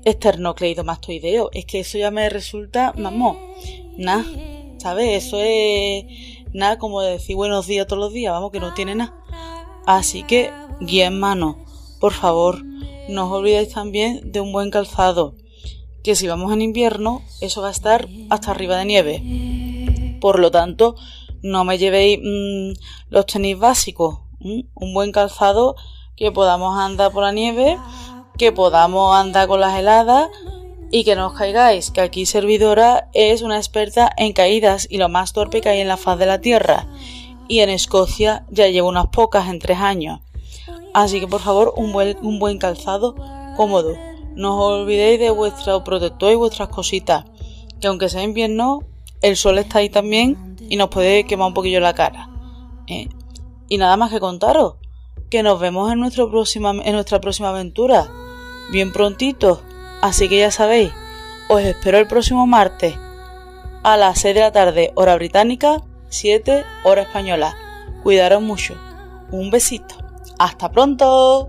esternocleidomastoideo. 0.04 1.50
Es 1.52 1.64
que 1.64 1.80
eso 1.80 1.98
ya 1.98 2.12
me 2.12 2.28
resulta, 2.28 2.92
vamos, 2.96 3.36
nada, 3.96 4.24
¿sabes? 4.78 5.24
Eso 5.24 5.38
es 5.40 6.04
nada 6.52 6.78
como 6.78 7.00
decir 7.00 7.34
buenos 7.34 7.66
días 7.66 7.88
todos 7.88 8.00
los 8.00 8.12
días, 8.12 8.32
vamos, 8.32 8.52
que 8.52 8.60
no 8.60 8.72
tiene 8.74 8.94
nada. 8.94 9.14
Así 9.84 10.22
que, 10.22 10.52
guía 10.80 11.06
en 11.06 11.18
mano, 11.18 11.64
por 12.00 12.12
favor, 12.12 12.64
no 13.08 13.26
os 13.26 13.32
olvidéis 13.32 13.70
también 13.70 14.32
de 14.32 14.40
un 14.40 14.52
buen 14.52 14.70
calzado, 14.70 15.34
que 16.04 16.14
si 16.14 16.28
vamos 16.28 16.52
en 16.52 16.62
invierno, 16.62 17.22
eso 17.40 17.62
va 17.62 17.68
a 17.68 17.72
estar 17.72 18.08
hasta 18.30 18.52
arriba 18.52 18.76
de 18.76 18.84
nieve. 18.84 19.22
Por 20.26 20.40
lo 20.40 20.50
tanto, 20.50 20.96
no 21.40 21.62
me 21.62 21.78
llevéis 21.78 22.18
mm, 22.20 22.72
los 23.10 23.26
tenis 23.26 23.56
básicos, 23.56 24.22
un 24.40 24.92
buen 24.92 25.12
calzado 25.12 25.76
que 26.16 26.32
podamos 26.32 26.76
andar 26.80 27.12
por 27.12 27.22
la 27.22 27.30
nieve 27.30 27.78
que 28.36 28.50
podamos 28.50 29.14
andar 29.14 29.46
con 29.46 29.60
las 29.60 29.78
heladas 29.78 30.28
y 30.90 31.04
que 31.04 31.14
no 31.14 31.28
os 31.28 31.34
caigáis, 31.34 31.92
que 31.92 32.00
aquí 32.00 32.26
Servidora 32.26 33.08
es 33.12 33.42
una 33.42 33.56
experta 33.56 34.10
en 34.16 34.32
caídas 34.32 34.88
y 34.90 34.96
lo 34.96 35.08
más 35.08 35.32
torpe 35.32 35.60
que 35.60 35.68
hay 35.68 35.78
en 35.78 35.86
la 35.86 35.96
faz 35.96 36.18
de 36.18 36.26
la 36.26 36.40
tierra. 36.40 36.88
Y 37.46 37.60
en 37.60 37.70
Escocia 37.70 38.46
ya 38.50 38.66
llevo 38.66 38.88
unas 38.88 39.06
pocas 39.06 39.48
en 39.48 39.60
tres 39.60 39.78
años. 39.78 40.22
Así 40.92 41.20
que 41.20 41.28
por 41.28 41.40
favor, 41.40 41.72
un 41.76 41.92
buen, 41.92 42.18
un 42.20 42.40
buen 42.40 42.58
calzado 42.58 43.14
cómodo. 43.56 43.94
No 44.34 44.58
os 44.58 44.80
olvidéis 44.80 45.20
de 45.20 45.30
vuestro 45.30 45.84
protector 45.84 46.32
y 46.32 46.34
vuestras 46.34 46.70
cositas. 46.70 47.26
Que 47.80 47.86
aunque 47.86 48.08
sea 48.08 48.24
invierno, 48.24 48.80
el 49.22 49.36
sol 49.36 49.58
está 49.58 49.78
ahí 49.78 49.88
también 49.88 50.56
y 50.68 50.76
nos 50.76 50.88
puede 50.88 51.24
quemar 51.24 51.48
un 51.48 51.54
poquillo 51.54 51.80
la 51.80 51.94
cara. 51.94 52.28
¿eh? 52.86 53.08
Y 53.68 53.78
nada 53.78 53.96
más 53.96 54.10
que 54.10 54.20
contaros. 54.20 54.74
Que 55.30 55.42
nos 55.42 55.58
vemos 55.58 55.90
en, 55.90 55.98
nuestro 55.98 56.30
próxima, 56.30 56.70
en 56.70 56.92
nuestra 56.92 57.20
próxima 57.20 57.48
aventura 57.48 58.08
bien 58.70 58.92
prontito. 58.92 59.62
Así 60.02 60.28
que 60.28 60.38
ya 60.38 60.50
sabéis, 60.50 60.92
os 61.48 61.60
espero 61.60 61.98
el 61.98 62.06
próximo 62.06 62.46
martes 62.46 62.96
a 63.82 63.96
las 63.96 64.18
6 64.20 64.34
de 64.34 64.40
la 64.40 64.52
tarde, 64.52 64.92
hora 64.94 65.14
británica, 65.14 65.82
7 66.08 66.64
hora 66.84 67.02
española. 67.02 67.56
Cuidaros 68.02 68.42
mucho. 68.42 68.74
Un 69.30 69.50
besito. 69.50 69.94
Hasta 70.38 70.70
pronto. 70.70 71.48